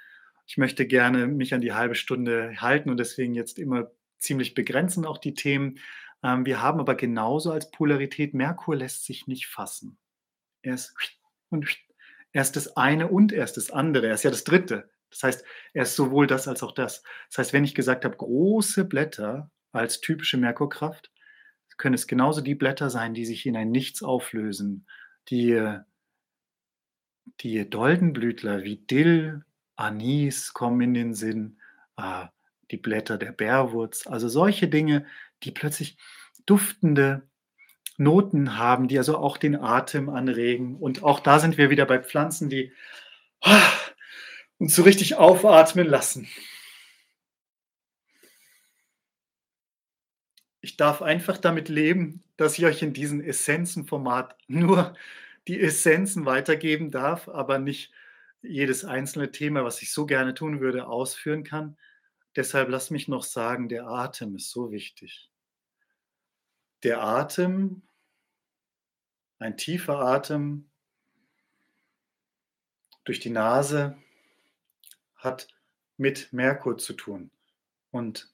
[0.47, 5.05] Ich möchte gerne mich an die halbe Stunde halten und deswegen jetzt immer ziemlich begrenzen
[5.05, 5.77] auch die Themen.
[6.23, 9.99] Ähm, wir haben aber genauso als Polarität, Merkur lässt sich nicht fassen.
[10.63, 10.95] Er ist,
[11.49, 11.67] und
[12.31, 14.07] er ist das eine und er ist das andere.
[14.07, 14.89] Er ist ja das dritte.
[15.11, 17.03] Das heißt, er ist sowohl das als auch das.
[17.29, 21.11] Das heißt, wenn ich gesagt habe, große Blätter als typische Merkurkraft,
[21.77, 24.87] können es genauso die Blätter sein, die sich in ein Nichts auflösen
[25.29, 25.79] die,
[27.41, 29.43] die Doldenblütler wie Dill,
[29.75, 31.59] Anis kommen in den Sinn,
[31.97, 32.25] äh,
[32.71, 35.05] die Blätter der Bärwurz, also solche Dinge,
[35.43, 35.97] die plötzlich
[36.45, 37.27] duftende
[37.97, 40.75] Noten haben, die also auch den Atem anregen.
[40.75, 42.71] Und auch da sind wir wieder bei Pflanzen, die
[43.41, 43.71] ah,
[44.57, 46.27] uns so richtig aufatmen lassen.
[50.61, 54.95] Ich darf einfach damit leben, dass ich euch in diesem Essenzenformat nur
[55.47, 57.91] die Essenzen weitergeben darf, aber nicht
[58.41, 61.77] jedes einzelne Thema, was ich so gerne tun würde, ausführen kann.
[62.35, 65.31] Deshalb lass mich noch sagen, der Atem ist so wichtig.
[66.83, 67.81] Der Atem,
[69.39, 70.69] ein tiefer Atem
[73.05, 73.97] durch die Nase,
[75.15, 75.47] hat
[75.97, 77.31] mit Merkur zu tun.
[77.89, 78.31] Und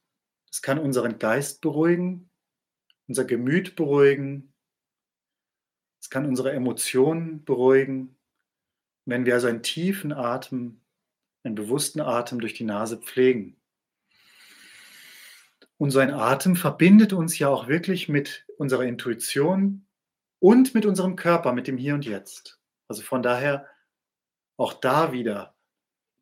[0.51, 2.29] es kann unseren Geist beruhigen,
[3.07, 4.53] unser Gemüt beruhigen,
[6.03, 8.17] es kann unsere Emotionen beruhigen.
[9.05, 10.81] Wenn wir also einen tiefen Atem,
[11.43, 13.55] einen bewussten Atem durch die Nase pflegen.
[15.77, 19.85] Und so ein Atem verbindet uns ja auch wirklich mit unserer Intuition
[20.39, 22.59] und mit unserem Körper, mit dem Hier und Jetzt.
[22.89, 23.65] Also von daher
[24.57, 25.55] auch da wieder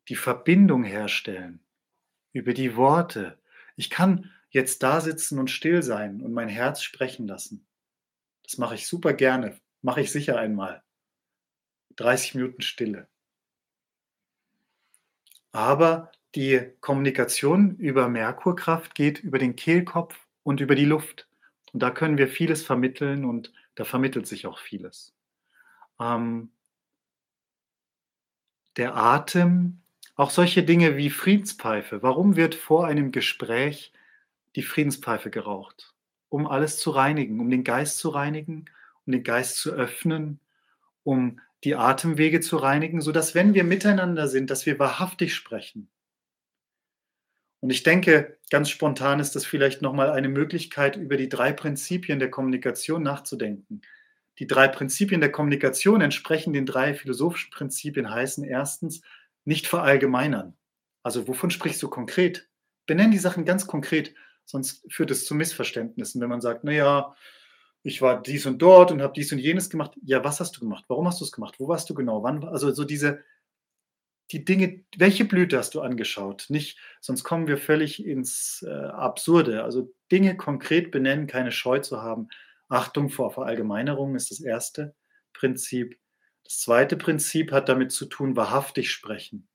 [0.08, 1.58] die Verbindung herstellen
[2.32, 3.38] über die Worte.
[3.74, 7.66] Ich kann jetzt da sitzen und still sein und mein Herz sprechen lassen.
[8.44, 10.82] Das mache ich super gerne, mache ich sicher einmal.
[11.96, 13.08] 30 Minuten Stille.
[15.52, 21.28] Aber die Kommunikation über Merkurkraft geht über den Kehlkopf und über die Luft.
[21.72, 25.14] Und da können wir vieles vermitteln und da vermittelt sich auch vieles.
[26.00, 26.50] Ähm,
[28.76, 29.82] der Atem,
[30.14, 32.02] auch solche Dinge wie Friedenspfeife.
[32.02, 33.92] Warum wird vor einem Gespräch
[34.56, 35.94] die Friedenspfeife geraucht?
[36.28, 38.66] Um alles zu reinigen, um den Geist zu reinigen,
[39.06, 40.40] um den Geist zu öffnen,
[41.04, 45.88] um die Atemwege zu reinigen, sodass, wenn wir miteinander sind, dass wir wahrhaftig sprechen,
[47.62, 52.18] und ich denke, ganz spontan ist das vielleicht nochmal eine Möglichkeit, über die drei Prinzipien
[52.18, 53.82] der Kommunikation nachzudenken.
[54.40, 59.02] Die drei Prinzipien der Kommunikation entsprechen den drei philosophischen Prinzipien, heißen erstens,
[59.44, 60.56] nicht verallgemeinern.
[61.04, 62.48] Also wovon sprichst du konkret?
[62.86, 64.12] Benenn die Sachen ganz konkret,
[64.44, 67.14] sonst führt es zu Missverständnissen, wenn man sagt, naja,
[67.82, 69.92] ich war dies und dort und habe dies und jenes gemacht.
[70.04, 70.84] Ja, was hast du gemacht?
[70.88, 71.56] Warum hast du es gemacht?
[71.58, 72.22] Wo warst du genau?
[72.22, 72.44] Wann?
[72.44, 73.24] Also so diese
[74.32, 76.46] die Dinge, welche Blüte hast du angeschaut?
[76.48, 79.62] Nicht, sonst kommen wir völlig ins äh, Absurde.
[79.62, 82.28] Also Dinge konkret benennen, keine Scheu zu haben.
[82.68, 84.94] Achtung vor Verallgemeinerung ist das erste
[85.34, 85.98] Prinzip.
[86.44, 89.48] Das zweite Prinzip hat damit zu tun, wahrhaftig sprechen.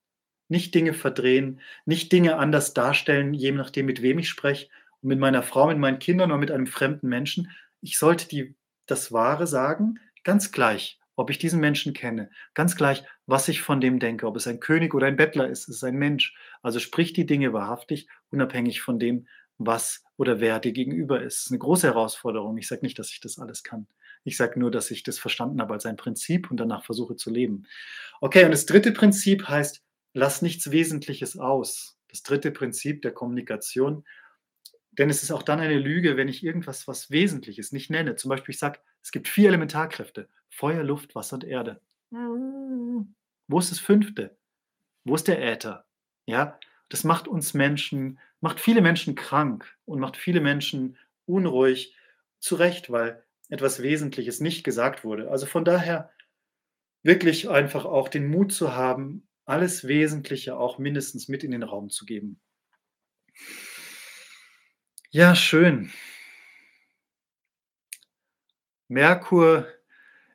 [0.50, 4.68] Nicht Dinge verdrehen, nicht Dinge anders darstellen, je nachdem, mit wem ich spreche.
[5.02, 7.52] Und mit meiner Frau, mit meinen Kindern oder mit einem fremden Menschen.
[7.82, 8.56] Ich sollte die,
[8.86, 13.82] das Wahre sagen, ganz gleich, ob ich diesen Menschen kenne, ganz gleich, was ich von
[13.82, 16.36] dem denke, ob es ein König oder ein Bettler ist, es ist ein Mensch.
[16.62, 21.38] Also sprich die Dinge wahrhaftig, unabhängig von dem, was oder wer dir gegenüber ist.
[21.38, 22.58] Das ist eine große Herausforderung.
[22.58, 23.88] Ich sage nicht, dass ich das alles kann.
[24.24, 27.30] Ich sage nur, dass ich das verstanden habe als ein Prinzip und danach versuche zu
[27.32, 27.66] leben.
[28.22, 29.82] Okay, und das dritte Prinzip heißt,
[30.18, 31.98] lass nichts Wesentliches aus.
[32.10, 34.04] Das dritte Prinzip der Kommunikation.
[34.92, 38.16] Denn es ist auch dann eine Lüge, wenn ich irgendwas, was Wesentliches nicht nenne.
[38.16, 41.82] Zum Beispiel, ich sage, es gibt vier Elementarkräfte: Feuer, Luft, Wasser und Erde.
[42.12, 44.38] Wo ist das fünfte?
[45.06, 45.86] Wo ist der Äther?
[46.26, 51.96] Ja, das macht uns Menschen, macht viele Menschen krank und macht viele Menschen unruhig.
[52.40, 55.30] Zu Recht, weil etwas Wesentliches nicht gesagt wurde.
[55.30, 56.12] Also von daher
[57.04, 61.90] wirklich einfach auch den Mut zu haben, alles Wesentliche auch mindestens mit in den Raum
[61.90, 62.40] zu geben.
[65.10, 65.92] Ja, schön.
[68.90, 69.68] Merkur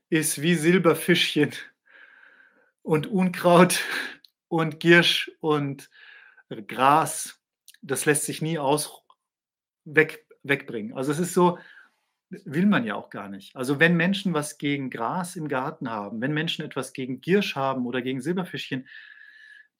[0.08, 1.52] ist wie Silberfischchen
[2.82, 3.80] und Unkraut
[4.48, 5.90] und Girsch und
[6.66, 7.38] Gras.
[7.82, 9.02] Das lässt sich nie aus
[9.84, 10.96] weg, wegbringen.
[10.96, 11.58] Also es ist so,
[12.44, 13.54] will man ja auch gar nicht.
[13.54, 17.86] Also wenn Menschen was gegen Gras im Garten haben, wenn Menschen etwas gegen Girsch haben
[17.86, 18.88] oder gegen Silberfischchen,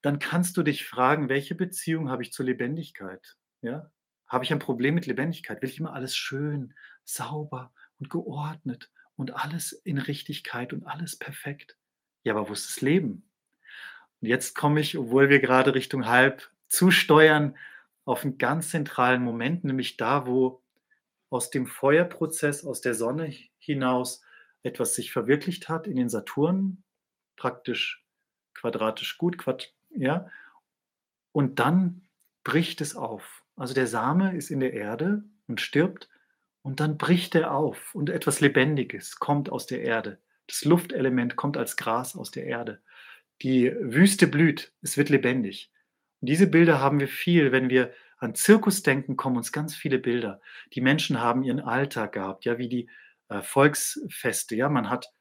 [0.03, 3.37] dann kannst du dich fragen, welche Beziehung habe ich zur Lebendigkeit?
[3.63, 3.91] Ja?
[4.27, 5.63] Habe ich ein Problem mit Lebendigkeit?
[5.63, 11.77] Will ich immer alles schön, sauber und geordnet und alles in Richtigkeit und alles perfekt.
[12.25, 13.29] Ja, aber wo ist das Leben?
[14.21, 17.57] Und jetzt komme ich, obwohl wir gerade Richtung halb zusteuern,
[18.05, 20.61] auf einen ganz zentralen Moment, nämlich da, wo
[21.33, 24.23] aus dem Feuerprozess, aus der Sonne hinaus
[24.63, 26.83] etwas sich verwirklicht hat in den Saturn,
[27.37, 28.05] praktisch
[28.53, 30.29] quadratisch gut, quad, ja,
[31.33, 32.03] und dann
[32.45, 33.45] bricht es auf.
[33.57, 36.11] Also der Same ist in der Erde und stirbt
[36.61, 40.19] und dann bricht er auf und etwas Lebendiges kommt aus der Erde.
[40.49, 42.83] Das Luftelement kommt als Gras aus der Erde.
[43.41, 45.73] Die Wüste blüht, es wird lebendig.
[46.21, 47.53] Und diese Bilder haben wir viel.
[47.53, 47.91] Wenn wir
[48.23, 50.41] an Zirkus denken, kommen uns ganz viele Bilder.
[50.75, 52.89] Die Menschen haben ihren Alltag gehabt, ja, wie die
[53.29, 54.55] äh, Volksfeste.
[54.55, 55.13] Ja, man hat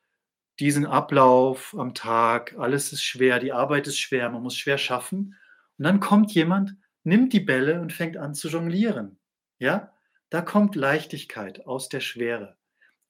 [0.60, 5.36] diesen Ablauf am Tag, alles ist schwer, die Arbeit ist schwer, man muss schwer schaffen.
[5.78, 9.20] Und dann kommt jemand, nimmt die Bälle und fängt an zu jonglieren.
[9.58, 9.92] Ja,
[10.30, 12.56] da kommt Leichtigkeit aus der Schwere.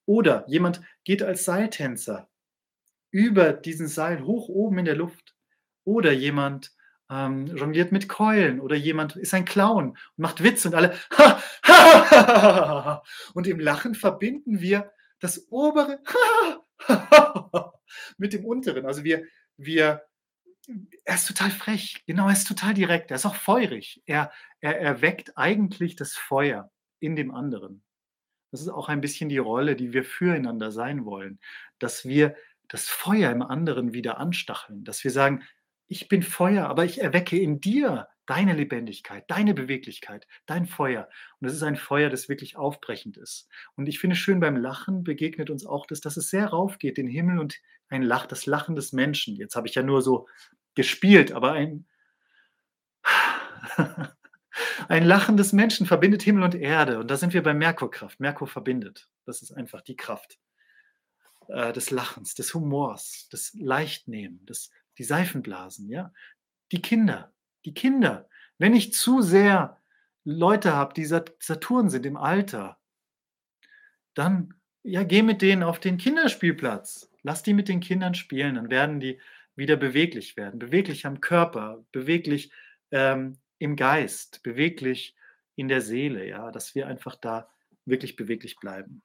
[0.06, 2.30] Oder jemand geht als Seiltänzer
[3.10, 5.36] über diesen Seil hoch oben in der Luft.
[5.84, 6.72] Oder jemand
[7.12, 10.96] ähm, jongliert mit Keulen oder jemand ist ein Clown und macht Witze und alle
[13.34, 16.00] und im Lachen verbinden wir das obere
[18.16, 18.86] mit dem unteren.
[18.86, 19.24] Also wir,
[19.58, 20.02] wir,
[21.04, 24.02] er ist total frech, genau, er ist total direkt, er ist auch feurig.
[24.06, 27.82] Er, er erweckt eigentlich das Feuer in dem anderen.
[28.52, 31.40] Das ist auch ein bisschen die Rolle, die wir füreinander sein wollen,
[31.78, 32.34] dass wir
[32.68, 35.42] das Feuer im anderen wieder anstacheln, dass wir sagen,
[35.92, 41.06] ich bin Feuer, aber ich erwecke in dir deine Lebendigkeit, deine Beweglichkeit, dein Feuer.
[41.38, 43.46] Und es ist ein Feuer, das wirklich aufbrechend ist.
[43.76, 47.08] Und ich finde schön, beim Lachen begegnet uns auch das, dass es sehr raufgeht, den
[47.08, 49.36] Himmel und ein Lach, das Lachen des Menschen.
[49.36, 50.28] Jetzt habe ich ja nur so
[50.74, 51.84] gespielt, aber ein,
[54.88, 57.00] ein Lachen des Menschen verbindet Himmel und Erde.
[57.00, 58.18] Und da sind wir bei Merkurkraft.
[58.18, 59.10] Merkur verbindet.
[59.26, 60.38] Das ist einfach die Kraft
[61.48, 66.12] äh, des Lachens, des Humors, des Leichtnehmen, des die Seifenblasen, ja.
[66.70, 67.32] Die Kinder,
[67.64, 68.28] die Kinder.
[68.58, 69.80] Wenn ich zu sehr
[70.24, 72.78] Leute habe, die Saturn sind im Alter,
[74.14, 77.10] dann ja, geh mit denen auf den Kinderspielplatz.
[77.22, 79.20] Lass die mit den Kindern spielen, dann werden die
[79.54, 80.58] wieder beweglich werden.
[80.58, 82.50] Beweglich am Körper, beweglich
[82.90, 85.14] ähm, im Geist, beweglich
[85.54, 87.48] in der Seele, ja, dass wir einfach da
[87.84, 89.02] wirklich beweglich bleiben.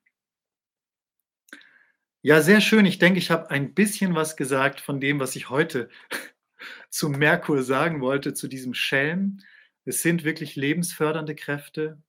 [2.27, 2.85] Ja, sehr schön.
[2.85, 5.87] Ich denke, ich habe ein bisschen was gesagt von dem, was ich heute
[6.89, 9.39] zu Merkur sagen wollte, zu diesem Schelm.
[9.85, 12.01] Es sind wirklich lebensfördernde Kräfte.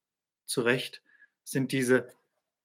[0.44, 1.04] Zu Recht
[1.44, 2.08] sind diese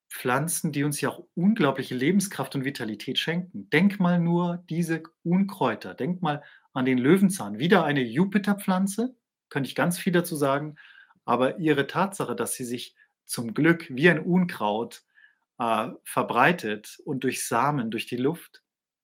[0.09, 3.69] Pflanzen, die uns ja auch unglaubliche Lebenskraft und Vitalität schenken.
[3.69, 5.93] Denk mal nur diese Unkräuter.
[5.93, 6.41] Denk mal
[6.73, 7.59] an den Löwenzahn.
[7.59, 9.15] Wieder eine Jupiterpflanze,
[9.49, 10.75] könnte ich ganz viel dazu sagen.
[11.23, 15.03] Aber ihre Tatsache, dass sie sich zum Glück wie ein Unkraut
[15.59, 18.63] äh, verbreitet und durch Samen, durch die Luft,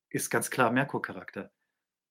[0.10, 1.52] ist ganz klar Merkurcharakter.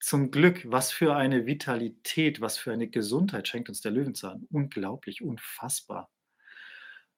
[0.01, 4.47] Zum Glück, was für eine Vitalität, was für eine Gesundheit schenkt uns der Löwenzahn.
[4.51, 6.09] Unglaublich, unfassbar.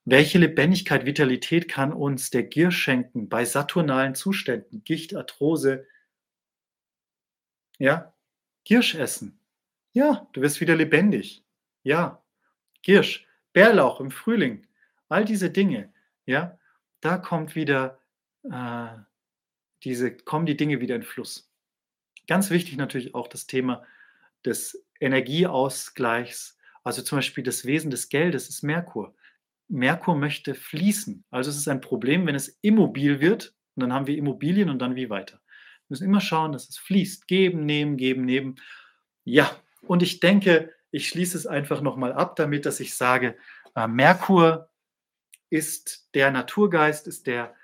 [0.06, 5.87] Welche Lebendigkeit, Vitalität kann uns der Gier schenken bei saturnalen Zuständen, Gicht, Arthrose?
[7.78, 8.14] Ja,
[8.64, 9.38] Girsch essen.
[9.92, 11.44] Ja, du wirst wieder lebendig.
[11.83, 12.22] Ja,
[12.83, 14.66] Girsch, Bärlauch im Frühling,
[15.09, 15.92] all diese Dinge.
[16.24, 16.59] Ja,
[17.01, 17.99] da kommt wieder
[18.45, 18.89] äh,
[19.85, 21.51] diese, kommen die Dinge wieder in Fluss.
[22.27, 23.85] Ganz wichtig natürlich auch das Thema
[24.45, 29.15] des Energieausgleichs, also zum Beispiel das Wesen des Geldes ist Merkur.
[29.69, 31.25] Merkur möchte fließen.
[31.31, 34.81] Also es ist ein Problem, wenn es immobil wird und dann haben wir Immobilien und
[34.81, 35.41] dann wie weiter.
[35.87, 37.29] Wir müssen immer schauen, dass es fließt.
[37.29, 38.57] Geben, nehmen, geben, nehmen.
[39.25, 39.51] Ja,
[39.83, 43.37] und ich denke, ich schließe es einfach nochmal ab damit, dass ich sage,
[43.77, 44.69] äh, Merkur
[45.51, 47.55] ist der Naturgeist, ist der,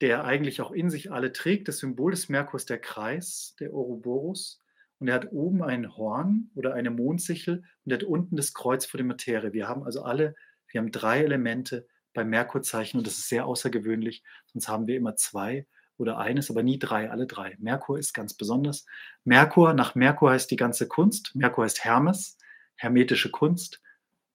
[0.00, 1.68] der eigentlich auch in sich alle trägt.
[1.68, 4.60] Das Symbol des Merkurs der Kreis, der Ouroboros.
[4.98, 8.86] Und er hat oben ein Horn oder eine Mondsichel und er hat unten das Kreuz
[8.86, 9.52] vor der Materie.
[9.52, 10.36] Wir haben also alle,
[10.68, 14.22] wir haben drei Elemente beim Merkurzeichen und das ist sehr außergewöhnlich.
[14.46, 17.56] Sonst haben wir immer zwei oder eines, aber nie drei, alle drei.
[17.58, 18.86] Merkur ist ganz besonders.
[19.24, 21.34] Merkur, nach Merkur heißt die ganze Kunst.
[21.34, 22.38] Merkur heißt Hermes,
[22.76, 23.80] hermetische Kunst.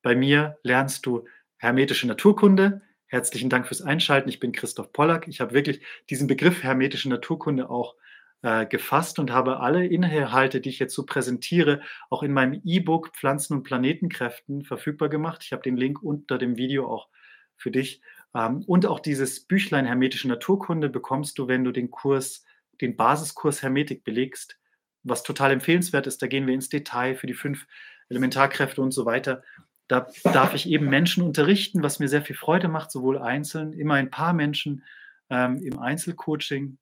[0.01, 1.25] Bei mir lernst du
[1.57, 4.29] hermetische Naturkunde, Herzlichen Dank fürs Einschalten.
[4.29, 5.27] Ich bin Christoph Pollack.
[5.27, 7.95] Ich habe wirklich diesen Begriff hermetische Naturkunde auch
[8.41, 13.15] äh, gefasst und habe alle Inhalte, die ich jetzt so präsentiere, auch in meinem E-Book
[13.15, 15.41] Pflanzen- und Planetenkräften verfügbar gemacht.
[15.43, 17.07] Ich habe den Link unter dem Video auch
[17.55, 18.01] für dich.
[18.35, 22.43] Ähm, und auch dieses Büchlein Hermetische Naturkunde bekommst du, wenn du den Kurs,
[22.81, 24.59] den Basiskurs Hermetik belegst,
[25.03, 26.21] was total empfehlenswert ist.
[26.21, 27.65] Da gehen wir ins Detail für die fünf
[28.09, 29.43] Elementarkräfte und so weiter.
[29.87, 33.95] Da darf ich eben Menschen unterrichten, was mir sehr viel Freude macht, sowohl einzeln, immer
[33.95, 34.83] ein paar Menschen
[35.29, 36.77] ähm, im Einzelcoaching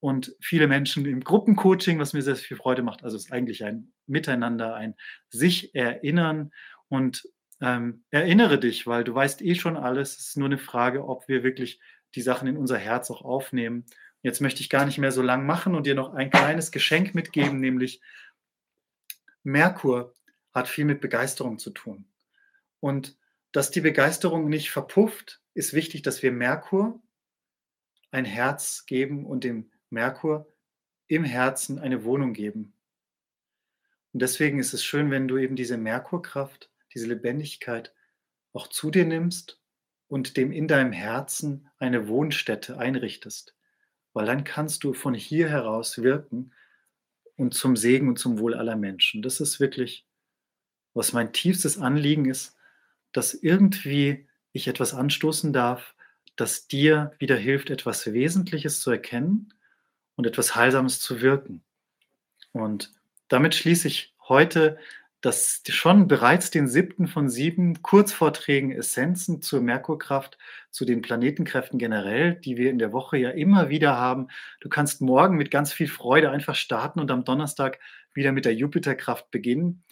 [0.00, 3.04] und viele Menschen im Gruppencoaching, was mir sehr viel Freude macht.
[3.04, 4.94] Also es ist eigentlich ein Miteinander, ein
[5.30, 6.52] sich erinnern
[6.88, 7.26] und
[7.62, 10.18] ähm, erinnere dich, weil du weißt eh schon alles.
[10.18, 11.80] Es ist nur eine Frage, ob wir wirklich
[12.14, 13.86] die Sachen in unser Herz auch aufnehmen.
[14.22, 17.14] Jetzt möchte ich gar nicht mehr so lang machen und dir noch ein kleines Geschenk
[17.14, 18.02] mitgeben, nämlich
[19.42, 20.14] Merkur
[20.52, 22.06] hat viel mit Begeisterung zu tun.
[22.84, 23.16] Und
[23.52, 27.02] dass die Begeisterung nicht verpufft, ist wichtig, dass wir Merkur
[28.10, 30.52] ein Herz geben und dem Merkur
[31.06, 32.74] im Herzen eine Wohnung geben.
[34.12, 37.94] Und deswegen ist es schön, wenn du eben diese Merkurkraft, diese Lebendigkeit
[38.52, 39.62] auch zu dir nimmst
[40.06, 43.56] und dem in deinem Herzen eine Wohnstätte einrichtest.
[44.12, 46.52] Weil dann kannst du von hier heraus wirken
[47.36, 49.22] und zum Segen und zum Wohl aller Menschen.
[49.22, 50.06] Das ist wirklich,
[50.92, 52.54] was mein tiefstes Anliegen ist,
[53.14, 55.94] dass irgendwie ich etwas anstoßen darf,
[56.36, 59.54] das dir wieder hilft, etwas Wesentliches zu erkennen
[60.16, 61.62] und etwas Heilsames zu wirken.
[62.52, 62.92] Und
[63.28, 64.78] damit schließe ich heute
[65.20, 70.36] das schon bereits den siebten von sieben Kurzvorträgen Essenzen zur Merkurkraft,
[70.70, 74.28] zu den Planetenkräften generell, die wir in der Woche ja immer wieder haben.
[74.60, 77.78] Du kannst morgen mit ganz viel Freude einfach starten und am Donnerstag
[78.12, 79.82] wieder mit der Jupiterkraft beginnen.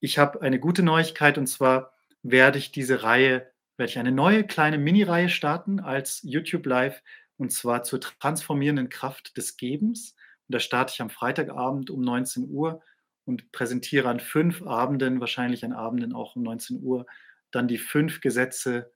[0.00, 1.92] Ich habe eine gute Neuigkeit und zwar
[2.22, 7.02] werde ich diese Reihe, werde ich eine neue kleine Mini-Reihe starten als YouTube Live
[7.36, 10.14] und zwar zur transformierenden Kraft des Gebens.
[10.48, 12.82] Und da starte ich am Freitagabend um 19 Uhr
[13.24, 17.06] und präsentiere an fünf Abenden, wahrscheinlich an Abenden auch um 19 Uhr,
[17.50, 18.92] dann die fünf Gesetze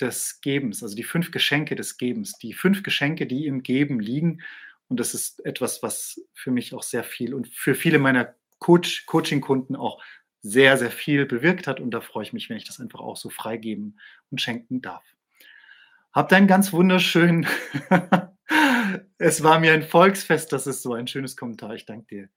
[0.00, 4.42] des Gebens, also die fünf Geschenke des Gebens, die fünf Geschenke, die im Geben liegen.
[4.88, 9.06] Und das ist etwas, was für mich auch sehr viel und für viele meiner Coach,
[9.06, 10.02] Coaching-Kunden auch
[10.44, 11.80] sehr, sehr viel bewirkt hat.
[11.80, 13.98] Und da freue ich mich, wenn ich das einfach auch so freigeben
[14.30, 15.02] und schenken darf.
[16.12, 17.46] Habt einen ganz wunderschönen.
[19.18, 21.74] es war mir ein Volksfest, das ist so ein schönes Kommentar.
[21.74, 22.28] Ich danke dir.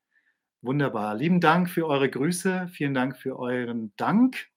[0.61, 1.15] Wunderbar.
[1.15, 2.69] Lieben Dank für eure Grüße.
[2.71, 4.47] Vielen Dank für euren Dank.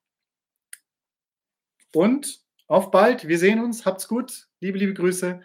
[1.93, 3.27] Und auf bald.
[3.27, 3.85] Wir sehen uns.
[3.85, 4.47] Habt's gut.
[4.61, 5.41] Liebe, liebe Grüße.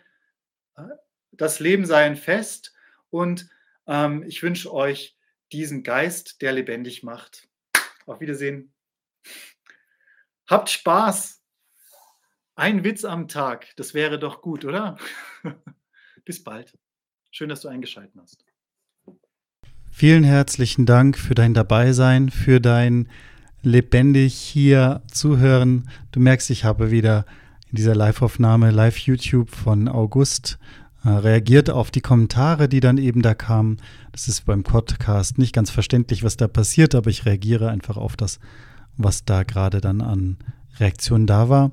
[1.32, 2.72] Das Leben sei ein Fest.
[3.10, 3.50] Und
[3.88, 5.18] ähm, ich wünsche euch
[5.50, 7.48] diesen Geist, der lebendig macht.
[8.06, 8.72] Auf Wiedersehen.
[10.48, 11.42] Habt Spaß.
[12.54, 13.66] Ein Witz am Tag.
[13.76, 14.96] Das wäre doch gut, oder?
[16.24, 16.78] Bis bald.
[17.30, 18.44] Schön, dass du eingeschaltet hast.
[19.90, 23.08] Vielen herzlichen Dank für dein Dabeisein, für dein
[23.62, 25.90] lebendig hier zuhören.
[26.12, 27.26] Du merkst, ich habe wieder
[27.70, 30.58] in dieser Live-Aufnahme, Live-YouTube von August
[31.10, 33.78] reagiert auf die Kommentare, die dann eben da kamen.
[34.12, 38.16] Das ist beim Podcast nicht ganz verständlich, was da passiert, aber ich reagiere einfach auf
[38.16, 38.38] das,
[38.96, 40.36] was da gerade dann an
[40.78, 41.72] Reaktionen da war.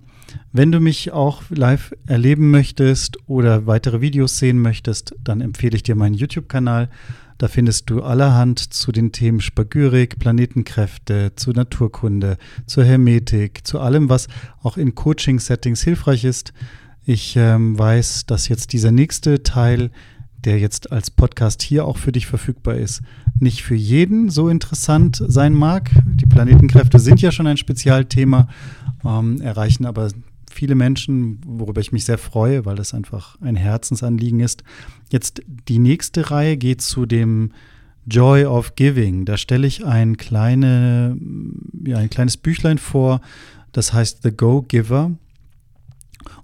[0.52, 5.84] Wenn du mich auch live erleben möchtest oder weitere Videos sehen möchtest, dann empfehle ich
[5.84, 6.90] dir meinen YouTube-Kanal.
[7.38, 14.10] Da findest du allerhand zu den Themen Spagyrik, Planetenkräfte, zu Naturkunde, zur Hermetik, zu allem,
[14.10, 14.28] was
[14.62, 16.54] auch in Coaching-Settings hilfreich ist.
[17.06, 19.92] Ich ähm, weiß, dass jetzt dieser nächste Teil,
[20.46, 23.02] der jetzt als Podcast hier auch für dich verfügbar ist,
[23.40, 25.92] nicht für jeden so interessant sein mag.
[26.06, 28.48] Die Planetenkräfte sind ja schon ein Spezialthema,
[29.04, 30.12] ähm, erreichen aber
[30.50, 34.64] viele Menschen, worüber ich mich sehr freue, weil das einfach ein Herzensanliegen ist.
[35.12, 37.52] Jetzt die nächste Reihe geht zu dem
[38.06, 39.26] Joy of Giving.
[39.26, 41.18] Da stelle ich ein, kleine,
[41.86, 43.22] ja, ein kleines Büchlein vor,
[43.72, 45.12] das heißt The Go Giver.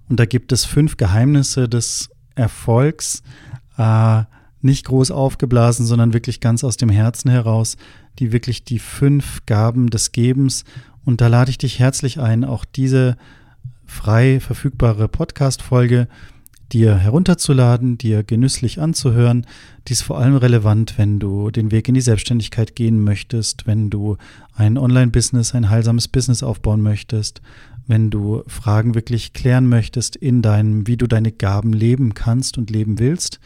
[0.10, 3.22] Und da gibt es fünf Geheimnisse des Erfolgs,
[3.78, 4.24] äh,
[4.62, 7.78] nicht groß aufgeblasen, sondern wirklich ganz aus dem Herzen heraus,
[8.18, 10.66] die wirklich die fünf Gaben des Gebens.
[11.06, 13.16] Und da lade ich dich herzlich ein, auch diese
[13.86, 16.08] frei verfügbare Podcast-Folge
[16.72, 19.46] dir herunterzuladen, dir genüsslich anzuhören.
[19.88, 23.90] Die ist vor allem relevant, wenn du den Weg in die Selbstständigkeit gehen möchtest, wenn
[23.90, 24.18] du
[24.54, 27.42] ein Online-Business, ein heilsames Business aufbauen möchtest,
[27.90, 32.70] wenn du Fragen wirklich klären möchtest in deinem, wie du deine Gaben leben kannst und
[32.70, 33.40] leben willst.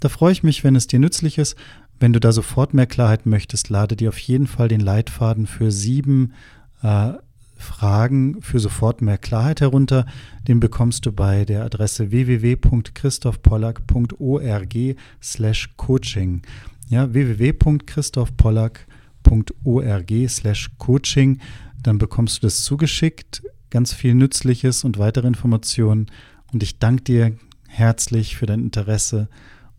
[0.00, 1.54] Da freue ich mich, wenn es dir nützlich ist.
[2.00, 5.70] Wenn du da sofort mehr Klarheit möchtest, lade dir auf jeden Fall den Leitfaden für
[5.70, 6.32] sieben
[6.82, 7.12] äh,
[7.56, 10.06] Fragen für sofort mehr Klarheit herunter.
[10.48, 14.74] Den bekommst du bei der Adresse www.christophpollack.org
[15.22, 16.42] slash coaching.
[16.88, 21.38] Ja, www.christophpollack.org slash coaching.
[21.80, 23.44] Dann bekommst du das zugeschickt,
[23.74, 26.06] ganz viel Nützliches und weitere Informationen.
[26.52, 29.28] Und ich danke dir herzlich für dein Interesse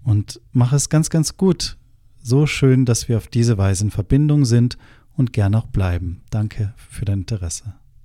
[0.04, 1.78] und mach es ganz, ganz gut.
[2.22, 4.78] So schön, dass wir auf diese Weise in Verbindung sind
[5.16, 6.22] und gern auch bleiben.
[6.30, 7.76] Danke für dein Interesse.